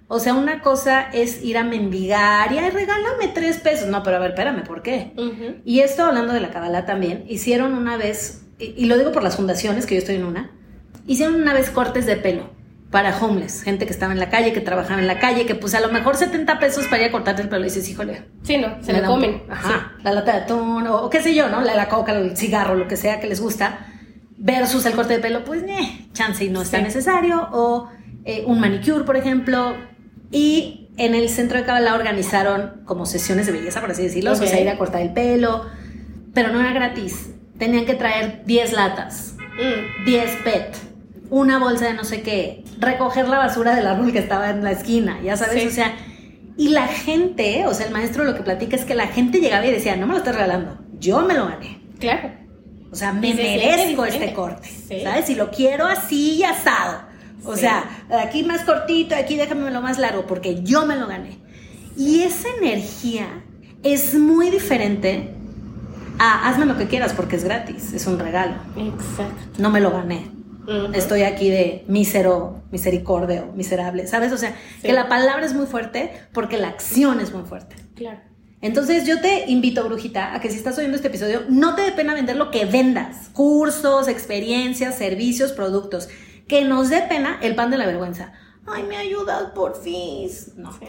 [0.08, 3.88] O sea, una cosa es ir a mendigar y, ay, regálame tres pesos.
[3.88, 5.12] No, pero a ver, espérame, ¿por qué?
[5.66, 9.22] Y esto hablando de la Kabbalah también, hicieron una vez, y, y lo digo por
[9.22, 10.50] las fundaciones, que yo estoy en una,
[11.06, 12.53] hicieron una vez cortes de pelo
[12.94, 15.74] para homeless, gente que estaba en la calle, que trabajaba en la calle, que pues
[15.74, 18.56] a lo mejor 70 pesos para ir a cortarte el pelo y dices, híjole, Sí,
[18.56, 19.42] no, se lo comen.
[19.50, 21.60] Ajá, la lata de atún o, o qué sé yo, ¿no?
[21.60, 23.86] La, la coca, el cigarro, lo que sea que les gusta.
[24.38, 26.84] Versus el corte de pelo, pues, eh, chance y no está Sí.
[26.84, 27.48] necesario.
[27.52, 27.88] O
[28.24, 29.74] eh, un manicure, por ejemplo.
[30.30, 34.30] Y en el centro de Kabbalah organizaron como sesiones de belleza, por así decirlo.
[34.30, 34.44] O Ok.
[34.44, 35.66] sea, ir a cortar el pelo.
[36.32, 37.30] Pero no era gratis.
[37.58, 40.04] Tenían que traer 10 latas, Mm.
[40.04, 40.76] 10 PET,
[41.30, 44.72] una bolsa de no sé qué, recoger la basura del árbol que estaba en la
[44.72, 45.68] esquina, ya sabes, Sí.
[45.68, 45.94] o sea,
[46.56, 49.66] y la gente, o sea, el maestro lo que platica es que la gente llegaba
[49.66, 51.80] y decía, no me lo estás regalando, yo me lo gané.
[51.98, 52.30] Claro.
[52.92, 55.00] O sea, me merezco este corte, Sí.
[55.02, 55.28] ¿sabes?
[55.30, 57.02] Y lo quiero así y asado.
[57.44, 57.62] O Sí.
[57.62, 57.84] sea,
[58.22, 61.38] aquí más cortito, aquí déjame lo más largo, porque yo me lo gané.
[61.96, 63.26] Y esa energía
[63.82, 65.30] es muy diferente
[66.18, 68.54] a hazme lo que quieras porque es gratis, es un regalo.
[68.76, 69.42] Exacto.
[69.58, 70.30] No me lo gané.
[70.66, 70.92] Ujú.
[70.94, 74.32] Estoy aquí de mísero, misericordio, miserable, ¿sabes?
[74.32, 74.50] O sea,
[74.80, 74.86] Sí.
[74.88, 77.76] que la palabra es muy fuerte porque la acción es muy fuerte.
[77.94, 78.20] Claro.
[78.60, 81.92] Entonces yo te invito, brujita, a que si estás oyendo este episodio, no te dé
[81.92, 83.28] pena vender lo que vendas.
[83.34, 86.08] Cursos, experiencias, servicios, productos.
[86.48, 88.32] Que nos dé pena el pan de la vergüenza.
[88.66, 90.30] Ay, me ayudas por fin.
[90.56, 90.72] No.
[90.72, 90.86] Sí.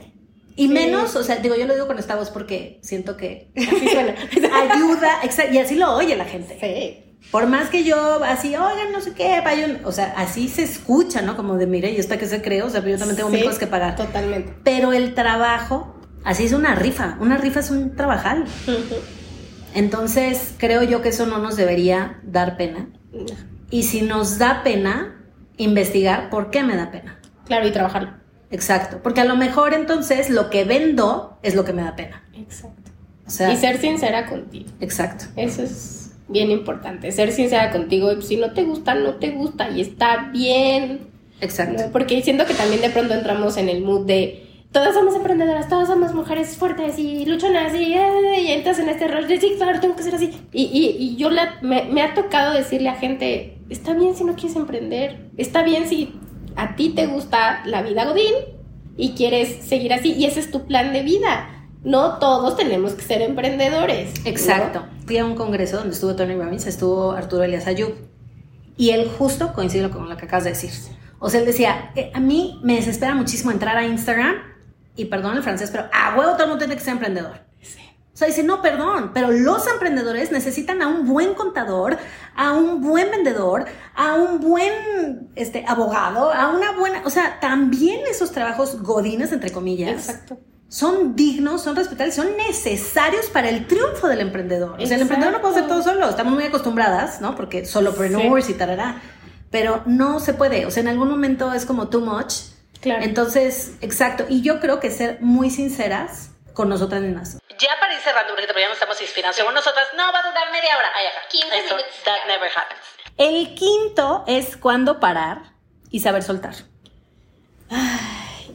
[0.55, 0.73] Y Sí.
[0.73, 4.15] menos, o sea, digo, yo lo digo con esta voz porque siento que Así suena.
[4.71, 5.19] ayuda,
[5.51, 6.57] y así lo oye la gente.
[6.61, 7.14] Sí.
[7.32, 11.21] Por más que yo así, oigan, no sé qué, vayan, o sea, así se escucha,
[11.21, 11.36] ¿no?
[11.36, 12.62] Como de, mire, ¿y esta que se cree?
[12.63, 13.95] O sea, yo también tengo mil Sí, cosas que pagar.
[13.95, 14.54] Totalmente.
[14.63, 17.17] Pero el trabajo, así es una rifa.
[17.19, 18.45] Una rifa es un trabajal.
[19.73, 22.88] Entonces, creo yo que eso no nos debería dar pena.
[23.69, 25.21] Y si nos da pena,
[25.58, 27.19] investigar por qué me da pena.
[27.45, 28.12] Claro, y trabajarlo.
[28.51, 28.99] Exacto.
[29.04, 32.23] Porque a lo mejor entonces lo que vendo es lo que me da pena.
[32.34, 32.91] Exacto.
[33.28, 34.69] O sea, Y ser sincera contigo.
[34.80, 35.25] exacto.
[35.36, 37.11] Eso es bien importante.
[37.11, 38.11] Ser sincera contigo.
[38.11, 39.69] Y si no te gusta, no te gusta.
[39.69, 40.99] Y está bien.
[41.41, 41.83] Exacto.
[41.85, 41.91] ¿no?
[41.91, 45.88] Porque siento que también de pronto entramos en el mood de todas somos emprendedoras, todas
[45.88, 49.79] somos mujeres fuertes y luchonas y, eh, y entras en este rol de sí, claro,
[49.79, 50.31] tengo que ser así.
[50.51, 54.25] Y, y- y yo la- me, me ha tocado decirle a gente, está bien si
[54.25, 56.13] no quieres emprender, está bien si
[56.57, 58.33] a ti te gusta la vida godín
[58.97, 61.55] y quieres seguir así y ese es tu plan de vida.
[61.86, 64.19] No todos tenemos que ser emprendedores.
[64.24, 64.30] ¿no?
[64.30, 64.84] Exacto.
[65.06, 67.93] Fui a un congreso donde estuvo Tony Robbins, estuvo Arturo Elias Ayub.
[68.76, 70.71] Y él justo coincide con lo que acabas de decir.
[71.19, 74.36] O sea, él decía, "Eh, a mí me desespera muchísimo entrar a Instagram,
[74.95, 77.39] y perdón el francés, pero a huevo todo el mundo tiene que ser emprendedor.
[77.62, 77.80] Sí.
[78.13, 81.98] O sea, dice, no, perdón, pero los emprendedores necesitan a un buen contador,
[82.36, 87.02] a un buen vendedor, a un buen este, abogado, a una buena...
[87.06, 90.38] O sea, también esos trabajos godines, entre comillas, Exacto.
[90.67, 94.80] Son dignos, son respetables, son necesarios para el triunfo del emprendedor.
[94.82, 95.99] O sea, el emprendedor no puede hacer todo Exacto.
[95.99, 96.10] solo.
[96.10, 97.36] Estamos muy acostumbradas, ¿no?
[97.36, 99.01] Porque solopreneurs y tarará.
[99.51, 100.65] Pero no se puede.
[100.65, 102.34] O sea, en algún momento es como too much.
[102.82, 103.04] Claro.
[103.04, 104.25] Entonces, exacto.
[104.28, 107.38] Y yo creo que ser muy sinceras con nosotras mismas.
[107.58, 109.36] Ya para ir cerrando, porque ya nos estamos inspirando.
[109.36, 110.89] Según nosotras, no va a durar media hora.
[110.95, 111.19] Ay, ajá.
[111.30, 111.95] 15 Eso, minutos.
[112.04, 112.82] that never happens.
[113.17, 115.54] El quinto es cuándo parar
[115.89, 116.56] y saber soltar.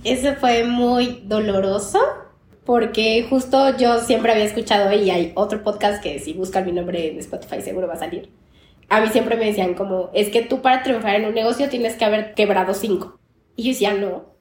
[0.04, 2.00] Ese fue muy doloroso
[2.64, 7.10] porque justo yo siempre había escuchado y hay otro podcast que si buscan mi nombre
[7.10, 8.30] en Spotify seguro va a salir.
[8.88, 11.96] A mí siempre me decían como, es que tú para triunfar en un negocio tienes
[11.96, 13.18] que haber quebrado cinco.
[13.56, 14.34] Y yo decía, no,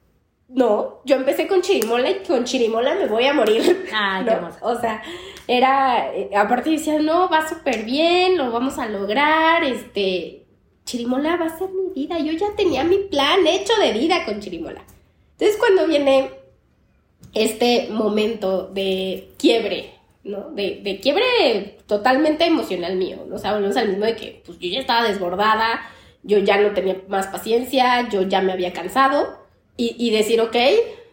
[0.48, 3.86] no, yo empecé con Chirimola y con Chirimola me voy a morir.
[3.92, 4.32] Ay, ¿no?
[4.32, 4.56] qué.
[4.62, 5.02] O sea,
[5.46, 10.46] era, eh, aparte decía, no, va súper bien, lo vamos a lograr, este,
[10.84, 12.18] Chirimola va a ser mi vida.
[12.18, 14.82] Yo ya tenía mi plan hecho de vida con Chirimola.
[15.40, 16.32] Entonces cuando viene
[17.32, 20.50] este momento de quiebre, ¿no?
[20.50, 23.36] De, de quiebre totalmente emocional mío, ¿no?
[23.36, 25.80] O sea, volvemos al mismo de que pues yo ya estaba desbordada,
[26.22, 29.40] yo ya no tenía más paciencia, yo ya me había cansado
[29.78, 30.56] y, decir, ok,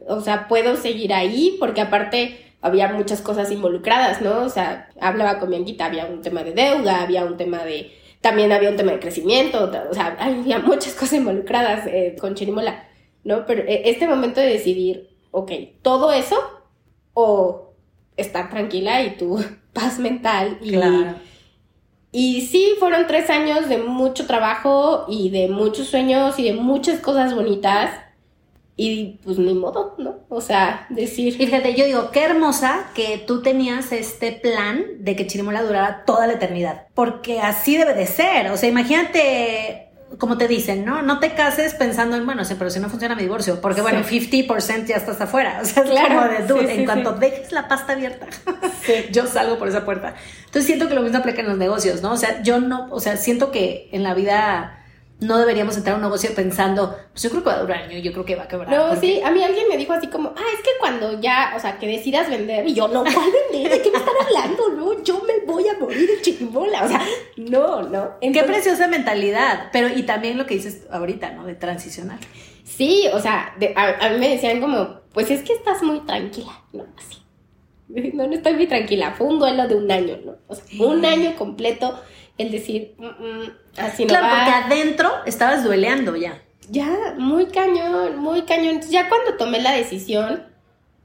[0.09, 4.41] o sea, puedo seguir ahí porque aparte había muchas cosas involucradas, ¿no?
[4.41, 7.93] O sea, hablaba con mi Anguita, había un tema de deuda, había un tema de...
[8.19, 12.87] También había un tema de crecimiento, o sea, había muchas cosas involucradas eh, con Chirimola.
[13.27, 13.45] ¿No?
[13.45, 16.37] Pero eh, este momento de decidir, ok, todo eso
[17.13, 17.73] o
[18.15, 19.37] estar tranquila y tu
[19.73, 21.15] paz mental y, Claro.
[22.09, 27.01] Y sí, fueron tres años de mucho trabajo y de muchos sueños y de muchas
[27.01, 27.91] cosas bonitas.
[28.77, 30.19] Y pues ni modo, ¿no?
[30.29, 31.33] O sea, decir.
[31.39, 36.05] Y fíjate, yo digo, qué hermosa que tú tenías este plan de que Chirimola durara
[36.05, 36.87] toda la eternidad.
[36.93, 38.51] Porque así debe de ser.
[38.51, 39.86] O sea, imagínate
[40.17, 41.01] como te dicen, ¿no?
[41.01, 44.03] No te cases pensando en, bueno, sí, pero si no funciona mi divorcio, porque bueno,
[44.03, 45.59] 50% ya estás afuera.
[45.61, 48.27] O sea, es como de dude, en cuanto dejes la pasta abierta,
[49.11, 50.15] yo salgo por esa puerta.
[50.45, 52.13] Entonces siento que lo mismo aplica en los negocios, ¿no?
[52.13, 54.85] O sea, yo no, o sea, siento que en la vida
[55.19, 57.97] no deberíamos entrar a un negocio pensando, pues yo creo que va a durar año,
[57.97, 58.69] yo creo que va a quebrar.
[58.69, 61.59] No, sí, a mí alguien me dijo así como, ah, es que cuando ya, o
[61.59, 63.71] sea, que decidas vender, y yo, no, ¿cuál vender?
[63.71, 64.69] ¿De qué me están hablando?
[64.69, 67.03] No, yo me voy a morir de chiquimola, o sea,
[67.35, 68.11] no, no.
[68.21, 71.45] qué preciosa mentalidad, pero y también lo que dices ahorita, ¿no?
[71.45, 72.19] De transicionar.
[72.63, 76.85] Sí, o sea, a, mí me decían como, pues es que estás muy tranquila, ¿no?
[76.97, 77.17] Así.
[78.13, 80.35] No, no estoy muy tranquila, fue un duelo de un año, ¿no?
[80.47, 81.97] O sea, un año completo
[82.37, 86.41] el decir, mm, mm, así no Claro, porque adentro estabas dueleando ya.
[86.69, 88.81] Ya, muy cañón, muy cañón.
[88.89, 90.43] ya cuando tomé la decisión,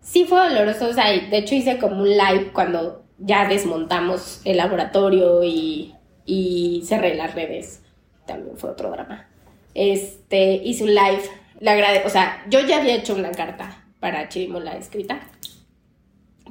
[0.01, 0.89] sí fue doloroso.
[0.89, 5.95] O sea, de hecho hice como un live cuando ya desmontamos el laboratorio y,
[6.27, 7.83] y cerré las redes.
[8.27, 9.29] También fue otro drama.
[9.75, 11.23] Este, hice un live.
[11.61, 15.21] Le agrade o sea, yo ya había hecho una carta para Chirimola escrita.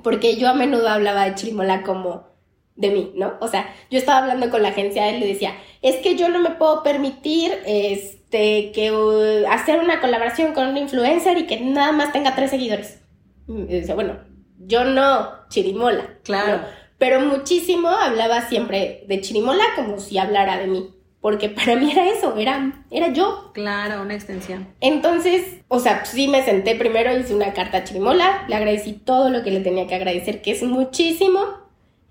[0.03, 2.30] Porque yo a menudo hablaba de Chirimola como
[2.75, 3.33] de mí, ¿no?
[3.39, 6.39] O sea, yo estaba hablando con la agencia y le decía, es que yo no
[6.39, 11.91] me puedo permitir este, que uh, hacer una colaboración con un influencer y que nada
[11.91, 13.01] más tenga tres seguidores.
[13.47, 14.19] Y decía, bueno,
[14.57, 16.19] yo no, Chirimola.
[16.23, 16.61] Claro.
[16.97, 20.95] pero muchísimo hablaba siempre de Chirimola como si hablara de mí.
[21.19, 23.51] Porque para mí era eso, era, era yo.
[23.53, 24.73] Claro, una extensión.
[24.79, 29.29] Entonces, o sea, sí me senté primero, hice una carta a Chirimola, le agradecí todo
[29.29, 31.60] lo que le tenía que agradecer, que es muchísimo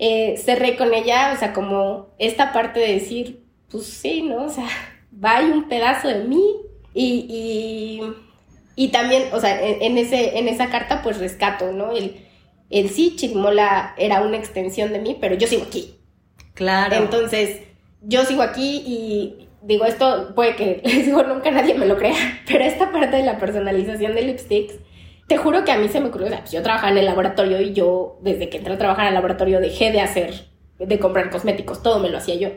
[0.02, 4.46] eh, cerré con ella, o sea, como esta parte de decir, pues sí, ¿no?
[4.46, 4.66] O sea,
[5.24, 6.42] va un pedazo de mí
[6.94, 8.02] y,
[8.74, 11.92] y, también, o sea, en, ese, en esa carta pues rescato, ¿no?
[11.92, 12.16] El,
[12.70, 15.96] el sí, Chirimola era una extensión de mí, pero yo sigo aquí.
[16.54, 16.96] Claro.
[16.96, 17.60] Entonces,
[18.00, 22.40] yo sigo aquí y digo, esto puede que, les digo, nunca nadie me lo crea,
[22.48, 24.76] pero esta parte de la personalización de lipsticks
[25.30, 27.06] te juro que a mí se me ocurrió, o sea, pues yo trabajaba en el
[27.06, 31.30] laboratorio y yo, desde que entré a trabajar el laboratorio, dejé de hacer, de comprar
[31.30, 32.48] cosméticos, todo me lo hacía yo.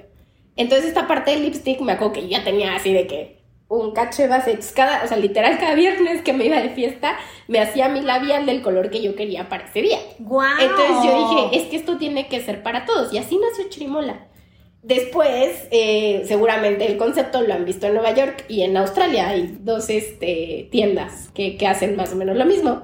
[0.56, 4.24] Entonces, esta parte del lipstick me acuerdo que ya tenía así de que un cacho
[4.24, 7.16] de base, cada, o sea, literal, cada viernes que me iba de fiesta,
[7.48, 10.00] me hacía mi labial del color que yo quería para ese día.
[10.18, 10.60] ¡Guau!
[10.60, 13.14] Entonces yo dije, es que esto tiene que ser para todos.
[13.14, 14.30] Y así nació Chirimola.
[14.84, 19.30] Después, eh, seguramente el concepto lo han visto en Nueva York y en Australia.
[19.30, 22.84] Hay dos este, tiendas que, hacen más o menos lo mismo.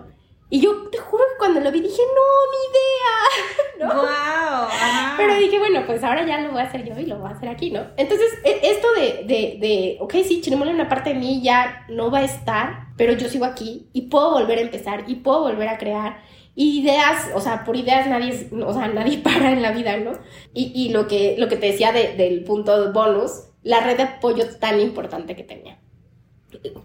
[0.50, 3.96] Y yo te juro que cuando lo vi dije, no, mi idea.
[3.96, 4.02] ¿no?
[4.02, 4.70] Wow,
[5.18, 7.36] Pero dije, bueno, pues ahora ya lo voy a hacer yo y lo voy a
[7.36, 7.82] hacer aquí, ¿no?
[7.98, 12.10] Entonces, e, esto de, de, de ok, sí, Chirimola una parte de mí ya no
[12.10, 15.68] va a estar, pero yo sigo aquí y puedo volver a empezar y puedo volver
[15.68, 16.22] a crear
[16.60, 20.12] ideas, o sea, por ideas nadie, o sea, nadie para en la vida, ¿no?
[20.54, 24.46] Y, y lo, que, lo que te decía del punto bonus, la red de apoyo
[24.60, 25.80] tan importante que tenía.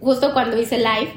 [0.01, 1.13] Justo cuando hice live,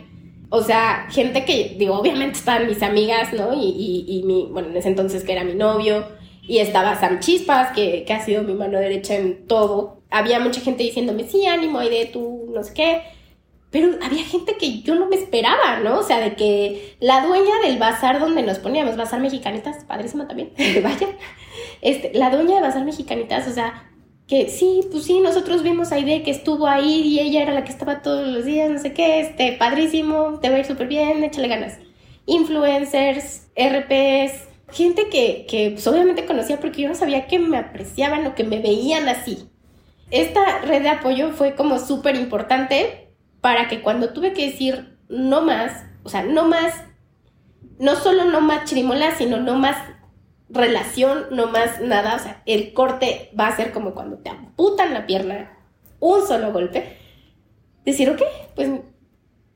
[0.49, 3.53] o sea, gente que, digo, obviamente estaban mis amigas, ¿no?
[3.53, 6.05] Y, y, y mi, bueno, en ese entonces que era mi novio,
[6.41, 10.01] y estaba Sam Chispas, que, que ha sido mi mano derecha en todo.
[10.09, 13.01] Había mucha gente diciéndome, sí, ánimo, y de tú, no sé qué
[13.71, 15.99] pero había gente que yo no me esperaba, ¿no?
[15.99, 20.53] O sea, de que la dueña del bazar donde nos poníamos, bazar mexicanitas, padrísima también,
[20.83, 21.07] vaya,
[21.81, 23.91] este, la dueña de bazar mexicanitas, o sea,
[24.27, 27.63] que sí, pues sí, nosotros vimos a Aide que estuvo ahí y ella era la
[27.63, 30.87] que estaba todos los días, no sé qué, este, padrísimo, te va a ir súper
[30.87, 31.77] bien, échale ganas.
[32.25, 38.25] Influencers, RPs, gente que, que pues, obviamente conocía porque yo no sabía que me apreciaban
[38.27, 39.49] o que me veían así.
[40.11, 43.06] Esta red de apoyo fue como súper importante
[43.41, 46.73] para que cuando tuve que decir no más, o sea, no más,
[47.79, 49.77] no solo no más chirimola, sino no más
[50.49, 54.93] relación, no más nada, o sea, el corte va a ser como cuando te amputan
[54.93, 55.57] la pierna,
[55.99, 56.97] un solo golpe,
[57.85, 58.21] decir, ok,
[58.55, 58.69] pues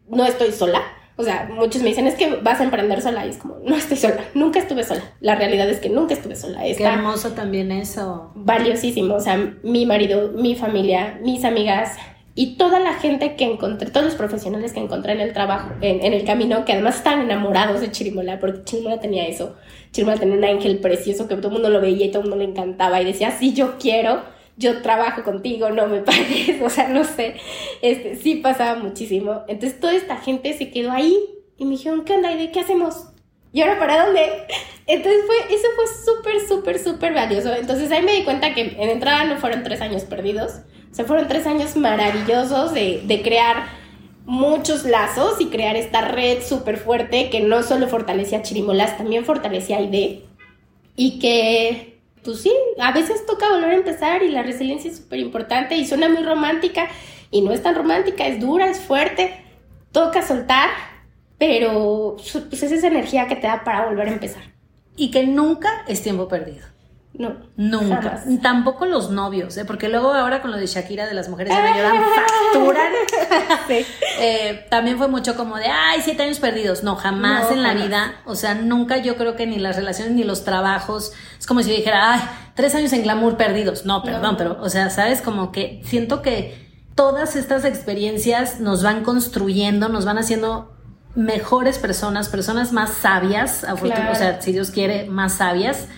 [0.07, 0.81] no estoy sola.
[1.17, 3.25] O sea, muchos me dicen, es que vas a emprender sola.
[3.25, 5.03] Y es como, no estoy sola, nunca estuve sola.
[5.19, 6.61] La realidad es que nunca estuve sola.
[6.61, 8.31] Qué hermoso también eso.
[8.33, 9.15] Valiosísimo.
[9.15, 11.95] O sea, mi marido, mi familia, mis amigas,
[12.41, 16.11] y toda la gente que encontré, todos los profesionales que encontré en el trabajo, en,
[16.11, 19.55] el camino, que además están enamorados de Chirimola, porque Chirimola tenía eso.
[19.91, 22.43] Chirimola tenía un ángel precioso que todo el mundo lo veía y todo el mundo
[22.43, 24.23] le encantaba y decía, sí, yo quiero,
[24.57, 27.35] yo trabajo contigo, no me pagues, o sea, no sé.
[27.83, 29.43] Este, sí pasaba muchísimo.
[29.47, 31.15] Entonces toda esta gente se quedó ahí
[31.59, 32.31] y me dijeron, ¿qué onda?
[32.31, 33.11] ¿Y de qué hacemos?
[33.53, 34.21] ¿y ahora para dónde?
[34.87, 37.53] Entonces fue, eso fue súper, súper, súper valioso.
[37.53, 40.61] Entonces ahí me di cuenta que en entrada no fueron tres años perdidos,
[40.91, 43.81] o sea, fueron tres años maravillosos de, de crear
[44.25, 49.25] muchos lazos y crear esta red súper fuerte que no solo fortalecía a Chirimolas, también
[49.25, 50.19] fortalecía a ID.
[50.95, 55.19] Y que, pues sí, a veces toca volver a empezar y la resiliencia es súper
[55.19, 56.87] importante y suena muy romántica
[57.31, 59.43] y no es tan romántica, es dura, es fuerte,
[59.91, 60.69] toca soltar,
[61.37, 64.43] pero pues es esa energía que te da para volver a empezar.
[64.97, 66.70] Y que nunca es tiempo perdido.
[67.13, 67.35] No.
[67.57, 68.23] Nunca.
[68.41, 69.65] Tampoco los novios, ¿eh?
[69.65, 72.91] porque luego ahora con lo de Shakira de las mujeres se me llevan facturan.
[73.67, 73.85] sí.
[74.19, 76.83] Eh, también fue mucho como de, ay, siete años perdidos.
[76.83, 78.15] No, jamás en la vida.
[78.25, 81.11] O sea, nunca yo creo que ni las relaciones ni los trabajos.
[81.37, 82.21] Es como si yo dijera, ay,
[82.55, 83.85] tres años en glamour perdidos.
[83.85, 89.03] No, perdón, pero, o sea, sabes, como que siento que todas estas experiencias nos van
[89.03, 90.71] construyendo, nos van haciendo
[91.13, 95.89] mejores personas, personas más sabias, o sea, si Dios quiere, más sabias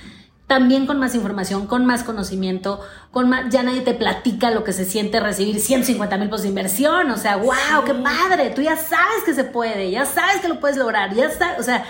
[0.53, 2.79] también con más información, con más conocimiento,
[3.09, 6.49] con más, ya nadie te platica lo que se siente recibir 150 mil pesos de
[6.49, 10.47] inversión, o sea, wow, qué padre, tú ya sabes que se puede, ya sabes que
[10.47, 11.85] lo puedes lograr, ya sabes, o sea,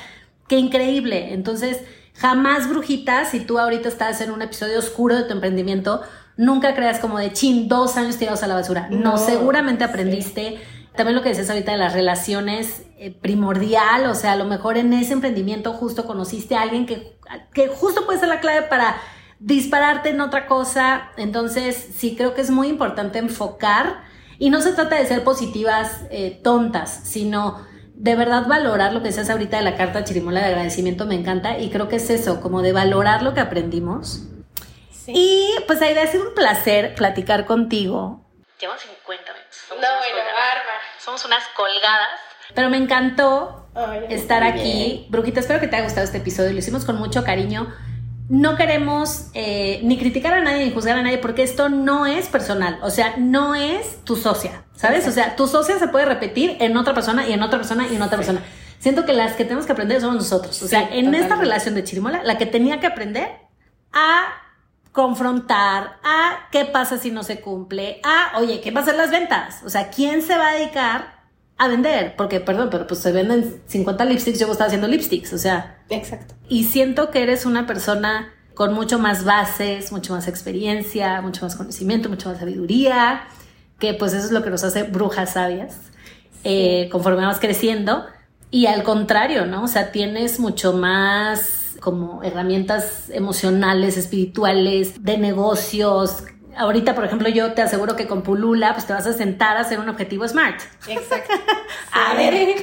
[0.47, 1.33] qué increíble.
[1.33, 1.81] Entonces,
[2.15, 6.01] jamás brujita, si tú ahorita estás en un episodio oscuro de tu emprendimiento,
[6.37, 8.87] nunca creas como de chin, dos años tirados a la basura.
[8.89, 10.61] No, seguramente aprendiste.
[10.95, 14.77] También lo que decías ahorita de las relaciones eh, primordial, o sea, a lo mejor
[14.77, 17.17] en ese emprendimiento justo conociste a alguien que,
[17.53, 18.97] que justo puede ser la clave para
[19.39, 21.11] dispararte en otra cosa.
[21.17, 24.03] Entonces, sí creo que es muy importante enfocar
[24.39, 27.65] y no se trata de ser positivas eh, tontas, sino
[27.95, 31.59] de verdad valorar lo que decías ahorita de la carta chirimola de agradecimiento, me encanta
[31.59, 34.27] y creo que es eso, como de valorar lo que aprendimos.
[35.07, 38.21] Y pues ahí ha sido un placer platicar contigo.
[38.59, 39.42] Llevamos 50 minutos.
[39.81, 40.79] No, bueno, bárbara.
[40.99, 42.19] Somos unas colgadas.
[42.53, 43.67] Pero me encantó
[44.09, 45.07] estar aquí.
[45.09, 46.51] Brujita, espero que te haya gustado este episodio.
[46.51, 47.73] Lo hicimos con mucho cariño.
[48.29, 52.29] No queremos eh, ni criticar a nadie ni juzgar a nadie porque esto no es
[52.29, 52.79] personal.
[52.81, 55.07] O sea, no es tu socia, ¿sabes?
[55.07, 57.95] O sea, tu socia se puede repetir en otra persona y en otra persona y
[57.95, 58.41] en otra persona.
[58.79, 60.61] Siento que las que tenemos que aprender somos nosotros.
[60.61, 63.29] O sea, en esta relación de Chirimola, la que tenía que aprender
[63.91, 64.42] a
[64.93, 69.61] confrontar, a qué pasa si no se cumple, a, oye, ¿qué pasa en las ventas?
[69.65, 71.23] O sea, ¿quién se va a dedicar
[71.57, 72.15] a vender?
[72.15, 75.79] Porque, perdón, pero pues se venden 50 lipsticks, yo estaba haciendo lipsticks, o sea.
[75.89, 76.35] Exacto.
[76.47, 81.55] Y siento que eres una persona con mucho más bases, mucho más experiencia, mucho más
[81.55, 83.23] conocimiento, mucho más sabiduría,
[83.79, 85.75] que pues eso es lo que nos hace brujas sabias,
[86.43, 88.05] eh, conforme vas creciendo.
[88.51, 89.63] Y al contrario, ¿no?
[89.63, 96.23] O sea, tienes mucho más como herramientas emocionales, espirituales, de negocios.
[96.55, 99.61] Ahorita, por ejemplo, yo te aseguro que con Pulula, pues te vas a sentar a
[99.61, 100.61] hacer un objetivo SMART.
[100.87, 101.33] Exacto.
[101.91, 102.55] a ver,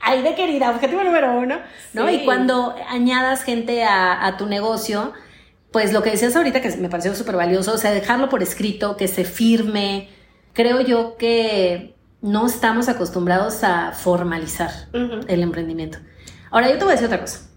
[0.00, 1.60] ahí de querida, objetivo número uno,
[1.94, 2.10] ¿no?
[2.10, 5.14] Y cuando añadas gente a, a tu negocio,
[5.70, 8.98] pues lo que decías ahorita que me pareció súper valioso, o sea, dejarlo por escrito,
[8.98, 10.10] que se firme.
[10.52, 16.00] Creo yo que no estamos acostumbrados a formalizar el emprendimiento.
[16.50, 17.48] Ahora, yo te voy a decir otra cosa.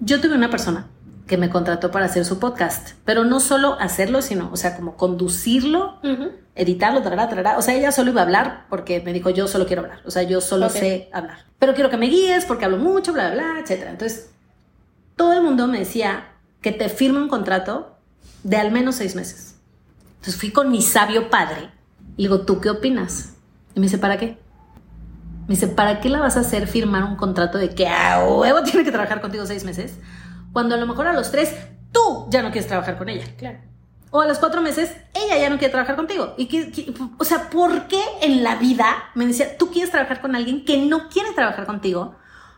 [0.00, 0.86] Yo tuve una persona
[1.26, 4.96] que me contrató para hacer su podcast, pero no solo hacerlo, sino, o sea, como
[4.96, 5.98] conducirlo,
[6.54, 7.58] editarlo, tarará, tarará.
[7.58, 10.10] O sea, ella solo iba a hablar porque me dijo, yo solo quiero hablar, o
[10.10, 11.38] sea, yo solo sé hablar.
[11.58, 13.86] Pero quiero que me guíes porque hablo mucho, bla, bla, bla, etc.
[13.88, 14.30] Entonces,
[15.16, 17.96] todo el mundo me decía que te firme un contrato
[18.42, 19.56] de al menos seis meses.
[20.16, 21.70] Entonces fui con mi sabio padre
[22.16, 23.34] y le digo, ¿tú qué opinas?
[23.74, 24.38] Y me dice, ¿para qué?
[25.46, 28.62] Me dice, ¿para qué la vas a hacer firmar un contrato de que a huevo
[28.62, 29.98] tiene que trabajar contigo seis meses?
[30.52, 31.54] Cuando a lo mejor a los tres
[31.92, 33.26] tú ya no quieres trabajar con ella.
[33.36, 33.58] Claro.
[34.10, 36.34] O a los cuatro meses ella ya no quiere trabajar contigo.
[36.38, 40.34] Y que, o sea, ¿por qué en la vida me decía, tú quieres trabajar con
[40.34, 42.16] alguien que no quiere trabajar contigo?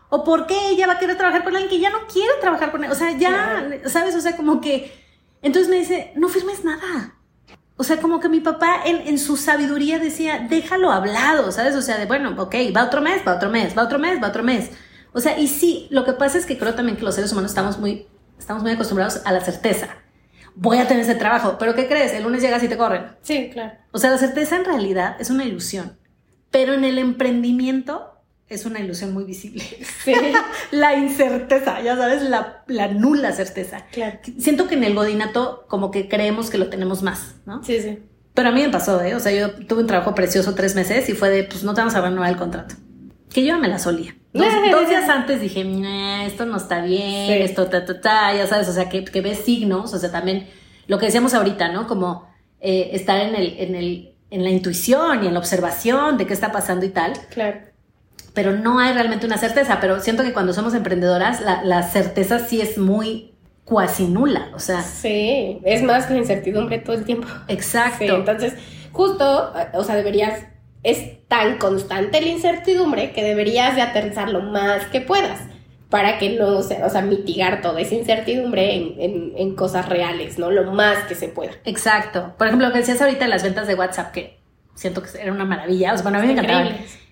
[0.09, 2.71] ¿O por qué ella va a querer trabajar con alguien que ya no quiere trabajar
[2.71, 2.91] con él?
[2.91, 4.15] O sea, ya, ¿sabes?
[4.15, 5.05] O sea, como que...
[5.41, 7.16] Entonces me dice, no firmes nada.
[7.79, 11.75] O sea, como que mi papá en, su sabiduría decía, déjalo hablado, ¿sabes?
[11.75, 14.29] O sea, de bueno, ok, va otro mes, va otro mes, va otro mes, va
[14.29, 14.71] otro mes.
[15.13, 17.51] O sea, y sí, lo que pasa es que creo también que los seres humanos
[17.51, 18.07] estamos muy,
[18.37, 19.89] estamos muy acostumbrados a la certeza.
[20.55, 22.13] Voy a tener ese trabajo, pero ¿qué crees?
[22.13, 23.15] El lunes llegas y te corren.
[23.21, 23.73] Sí, claro.
[23.91, 25.99] O sea, la certeza en realidad es una ilusión.
[26.49, 28.16] Pero en el emprendimiento
[28.49, 29.63] es una ilusión muy visible.
[30.03, 30.13] Sí.
[30.71, 33.85] la incerteza, ya sabes, la, la, nula certeza.
[33.91, 34.19] Claro.
[34.37, 37.63] Siento que en el godinato como que creemos que lo tenemos más, ¿no?
[37.63, 37.99] Sí, sí.
[38.33, 39.15] Pero a mí me pasó, ¿eh?
[39.15, 41.81] O sea, yo tuve un trabajo precioso tres meses y fue de, pues no te
[41.81, 42.75] vamos a renovar el contrato.
[43.29, 44.15] Que yo me la solía.
[44.31, 44.47] Dos,
[44.89, 45.65] días antes dije,
[46.25, 49.39] esto no está bien, esto, ta, ta, ta, ya sabes, o sea, que, que, ves
[49.39, 50.47] signos, o sea, también
[50.85, 51.87] lo que decíamos ahorita, ¿no?
[51.87, 52.29] Como
[52.61, 56.33] eh, estar en el, en el, en la intuición y en la observación de qué
[56.33, 57.13] está pasando y tal.
[57.31, 57.59] Claro
[58.37, 59.79] pero no hay realmente una certeza.
[59.81, 63.33] Pero siento que cuando somos emprendedoras, la, la certeza sí es muy
[63.65, 64.83] cuasi nula, o sea.
[64.83, 67.27] Sí, es más la incertidumbre todo el tiempo.
[67.47, 67.97] Exacto.
[67.97, 68.53] Sí, entonces,
[68.91, 70.43] justo, o sea, deberías,
[70.83, 75.39] es tan constante la incertidumbre que deberías de aterrizar lo más que puedas
[75.89, 80.37] para que no, se, o sea, mitigar toda esa incertidumbre en, en, en, cosas reales,
[80.37, 80.51] ¿no?
[80.51, 81.53] Lo más que se pueda.
[81.65, 82.35] Exacto.
[82.37, 84.37] Por ejemplo, lo que decías ahorita de las ventas de WhatsApp, que
[84.75, 86.69] siento que era una maravilla, o sea, bueno, a mí me encantaba.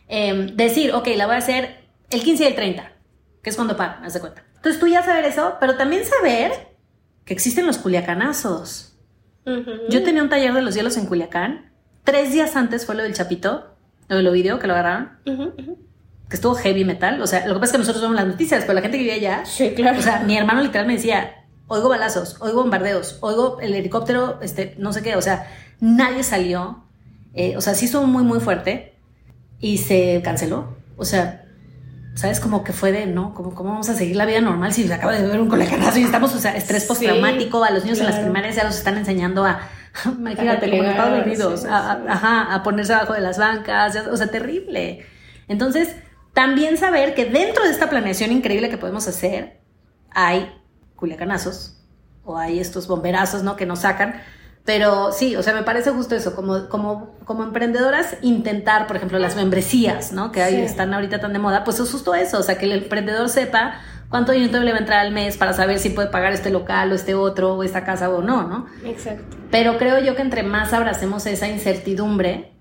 [0.07, 2.91] Eh, decir, ok, la voy a hacer el 15 y el 30,
[3.41, 4.43] que es cuando pagan, haz de cuenta.
[4.55, 6.51] Entonces tú ya saber eso, pero también saber
[7.25, 8.97] que existen los culiacanazos.
[9.45, 9.89] Uh -huh.
[9.89, 11.71] Yo tenía un taller de los hielos en Culiacán.
[12.03, 13.75] Tres días antes fue lo del Chapito,
[14.07, 15.11] lo del Ovidio, que lo agarraron.
[15.25, 15.77] Uh -huh.
[16.29, 17.21] Que estuvo heavy metal.
[17.21, 19.03] O sea, lo que pasa es que nosotros vemos las noticias, pero la gente que
[19.03, 19.45] vivía allá.
[19.45, 19.99] Sí, claro.
[19.99, 24.73] O sea, mi hermano literal me decía: oigo balazos, oigo bombardeos, oigo el helicóptero, este,
[24.79, 25.15] no sé qué.
[25.15, 25.47] O sea,
[25.79, 26.83] nadie salió.
[27.35, 28.94] Eh, o sea, sí estuvo muy, muy fuerte.
[29.59, 30.75] Y se canceló.
[30.97, 31.45] O sea,
[32.15, 32.39] ¿sabes?
[32.39, 33.33] Como que fue de, ¿no?
[33.33, 35.99] ¿Cómo, cómo vamos a seguir la vida normal si se acaba de ver un colecanazo
[35.99, 37.63] y estamos, o sea, estrés postraumático?
[37.63, 38.11] A los niños claro.
[38.11, 39.59] en las primarias ya los están enseñando a,
[40.05, 43.95] imagínate, como en Estados Unidos, sí, a, a, ajá, a ponerse abajo de las bancas,
[44.09, 45.05] o sea, terrible.
[45.47, 45.95] Entonces,
[46.33, 49.61] también saber que dentro de esta planeación increíble que podemos hacer,
[50.11, 50.51] hay
[50.95, 51.81] culiacanazos
[52.23, 53.55] o hay estos bomberazos, ¿no?
[53.55, 54.21] Que nos sacan.
[54.65, 59.19] Pero sí, o sea, me parece justo eso, como, como, como emprendedoras, intentar, por ejemplo,
[59.19, 60.31] las membresías, ¿no?
[60.31, 60.61] Que ahí sí.
[60.61, 63.75] están ahorita tan de moda, pues es justo eso, o sea, que el emprendedor sepa
[64.09, 66.91] cuánto dinero le va a entrar al mes para saber si puede pagar este local
[66.91, 68.65] o este otro o esta casa o no, ¿no?
[68.83, 69.37] Exacto.
[69.51, 72.55] Pero creo yo que entre más abracemos esa incertidumbre,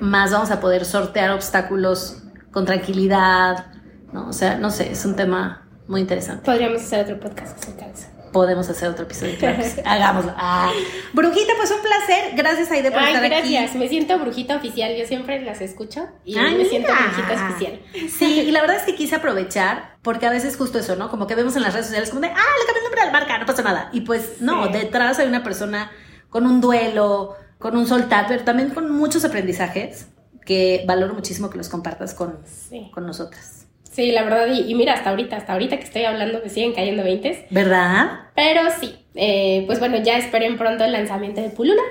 [0.00, 3.68] más vamos a poder sortear obstáculos con tranquilidad,
[4.12, 4.28] ¿no?
[4.28, 6.44] O sea, no sé, es un tema muy interesante.
[6.44, 9.36] Podríamos hacer otro podcast acerca de eso podemos hacer otro episodio.
[9.38, 9.62] Claro.
[9.84, 10.34] Hagámoslo.
[10.36, 10.70] Ah.
[11.12, 12.32] Brujita, pues un placer.
[12.34, 13.70] Gracias, Aide, por Ay, estar gracias.
[13.70, 13.78] aquí.
[13.78, 14.96] Me siento brujita oficial.
[14.96, 16.70] Yo siempre las escucho y Ay, me mira.
[16.70, 17.80] siento brujita especial.
[18.10, 21.10] Sí, y la verdad es que quise aprovechar, porque a veces justo eso, ¿no?
[21.10, 23.04] Como que vemos en las redes sociales como de, ah, le cambié el nombre a
[23.06, 23.90] la marca, no pasa nada.
[23.92, 24.72] Y pues no, sí.
[24.72, 25.90] detrás hay una persona
[26.30, 30.06] con un duelo, con un soltar, pero también con muchos aprendizajes
[30.44, 32.90] que valoro muchísimo que los compartas con, sí.
[32.92, 33.66] con nosotras.
[33.92, 36.72] Sí, la verdad, y, y, mira, hasta ahorita, hasta ahorita que estoy hablando me siguen
[36.72, 37.48] cayendo 20.
[37.50, 38.30] ¿Verdad?
[38.34, 41.82] Pero sí, eh, pues bueno, ya esperen pronto el lanzamiento de Pulula.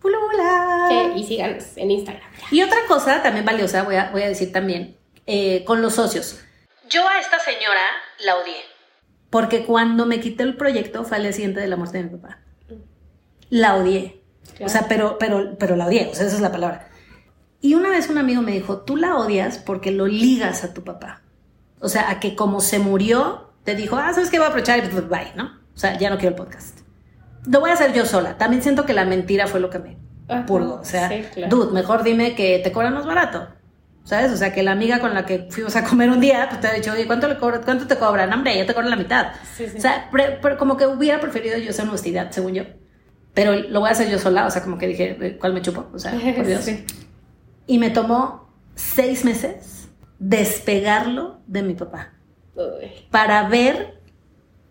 [0.00, 0.86] Pulula.
[0.90, 2.30] Que, y síganos en Instagram.
[2.50, 6.38] Y otra cosa también valiosa, voy a, voy a decir también, eh, con los socios.
[6.90, 7.86] Yo a esta señora
[8.24, 8.56] la odié.
[9.30, 12.18] Porque cuando me quité el proyecto fue al día siguiente de la muerte de mi
[12.18, 12.38] papá.
[13.48, 14.20] La odié.
[14.50, 14.66] Claro.
[14.66, 16.90] O sea, pero, pero, pero la odié, o sea, esa es la palabra.
[17.62, 20.84] Y una vez un amigo me dijo, tú la odias porque lo ligas a tu
[20.84, 21.22] papá.
[21.86, 24.38] O sea, a que como se murió, te dijo, ah, ¿sabes qué?
[24.38, 25.44] Voy a aprovechar y pues bye, ¿no?
[25.72, 26.80] O sea, ya no quiero el podcast.
[27.46, 28.36] Lo voy a hacer yo sola.
[28.36, 30.80] También siento que la mentira fue lo que me Ajá, purgo.
[30.80, 31.56] O sea, sí, claro.
[31.56, 33.46] dude, mejor dime que te cobran más barato.
[34.02, 34.32] ¿Sabes?
[34.32, 36.66] O sea, que la amiga con la que fuimos a comer un día, pues te
[36.66, 38.32] ha dicho, oye, ¿cuánto, le cobro, ¿cuánto te cobran?
[38.32, 39.28] Hombre, ya te cobran la mitad.
[39.56, 39.78] Sí, sí.
[39.78, 42.64] O sea, pre, pre, como que hubiera preferido yo esa honestidad, según yo.
[43.32, 44.44] Pero lo voy a hacer yo sola.
[44.46, 45.86] O sea, como que dije, ¿cuál me chupo?
[45.94, 46.64] O sea, por Dios.
[46.64, 46.84] Sí.
[47.68, 49.75] Y me tomó seis meses
[50.18, 52.12] despegarlo de mi papá
[53.10, 54.00] para ver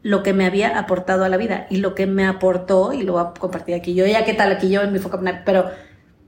[0.02, 3.14] lo que me había aportado a la vida y lo que me aportó, y lo
[3.14, 5.66] voy a compartir aquí yo, ya qué tal aquí yo en mi vocabulario, pero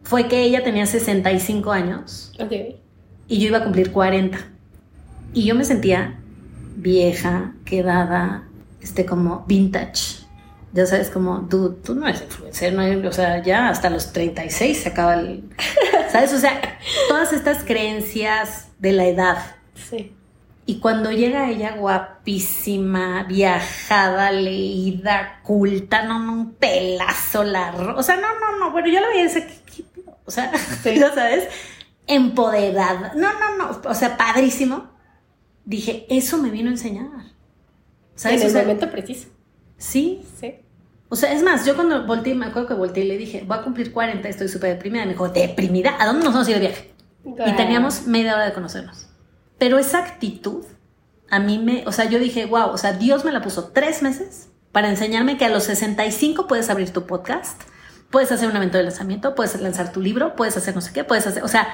[0.04, 2.82] fue que ella tenía 65 años okay.
[3.28, 4.38] y yo iba a cumplir 40.
[5.34, 6.20] Y yo me sentía
[6.76, 8.48] vieja, quedada,
[8.82, 10.26] este como vintage.
[10.74, 14.82] Ya sabes, como, dude, tú no eres influencer, no o sea, ya hasta los 36
[14.82, 15.44] se acaba el...
[16.12, 16.34] ¿Sabes?
[16.34, 16.60] O sea,
[17.10, 19.56] todas estas creencias de la edad.
[19.74, 20.14] Sí.
[20.70, 27.98] Y cuando llega ella guapísima, viajada, leída, culta, no, no, un pelazo largo.
[27.98, 28.72] O sea, no, no, no.
[28.72, 30.96] Bueno, yo la veía y decía, ¿qué, qué, o sea, sí.
[31.00, 31.48] ¿ya sabes?
[32.06, 33.14] Empoderada.
[33.16, 33.82] No, no, no.
[33.90, 34.90] O sea, padrísimo.
[35.64, 37.08] Dije, eso me vino a enseñar.
[38.16, 38.42] ¿Sabes?
[38.42, 39.30] En el o sea, momento preciso.
[39.78, 40.22] Sí.
[40.38, 40.56] Sí.
[41.08, 43.58] O sea, es más, yo cuando volteé, me acuerdo que volteé y le dije, voy
[43.58, 45.06] a cumplir 40, estoy súper deprimida.
[45.06, 45.96] Me dijo, ¿deprimida?
[45.98, 46.97] ¿A dónde nos vamos a ir de viaje?
[47.26, 49.08] Y teníamos media hora de conocernos.
[49.58, 50.66] Pero esa actitud
[51.30, 54.02] a mí me, o sea, yo dije, wow, o sea, Dios me la puso tres
[54.02, 57.62] meses para enseñarme que a los 65 puedes abrir tu podcast,
[58.10, 61.04] puedes hacer un evento de lanzamiento, puedes lanzar tu libro, puedes hacer no sé qué,
[61.04, 61.68] puedes hacer, o sea,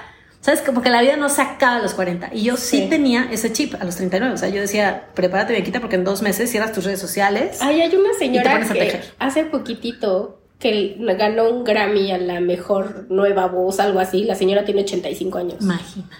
[0.44, 2.32] sabes, como que la vida no se acaba a los 40.
[2.34, 2.84] Y yo sí.
[2.84, 4.34] sí, tenía ese chip a los 39.
[4.34, 7.60] O sea, yo decía, prepárate, Bequita, porque en dos meses cierras tus redes sociales.
[7.62, 13.47] Ay, hay una señora que hace poquitito que ganó un Grammy a la mejor nueva
[13.47, 14.24] voz, algo así.
[14.24, 15.55] La señora tiene 85 años.
[15.61, 16.16] Imagínate.